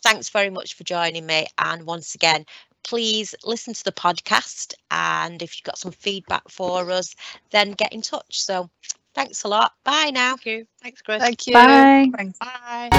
thanks 0.02 0.30
very 0.30 0.50
much 0.50 0.74
for 0.74 0.82
joining 0.82 1.26
me, 1.26 1.46
and 1.58 1.86
once 1.86 2.16
again, 2.16 2.44
please 2.86 3.34
listen 3.44 3.74
to 3.74 3.84
the 3.84 3.92
podcast. 3.92 4.72
And 4.90 5.42
if 5.42 5.56
you've 5.56 5.64
got 5.64 5.78
some 5.78 5.92
feedback 5.92 6.48
for 6.48 6.90
us, 6.90 7.14
then 7.50 7.72
get 7.72 7.92
in 7.92 8.00
touch. 8.00 8.40
So 8.40 8.70
thanks 9.14 9.42
a 9.44 9.48
lot. 9.48 9.72
Bye 9.84 10.10
now. 10.14 10.36
Thank 10.36 10.46
you. 10.46 10.66
Thanks, 10.82 11.02
Chris. 11.02 11.22
Thank 11.22 11.46
you. 11.46 11.52
Bye. 11.54 12.10
Thanks. 12.16 12.38
Bye. 12.38 12.90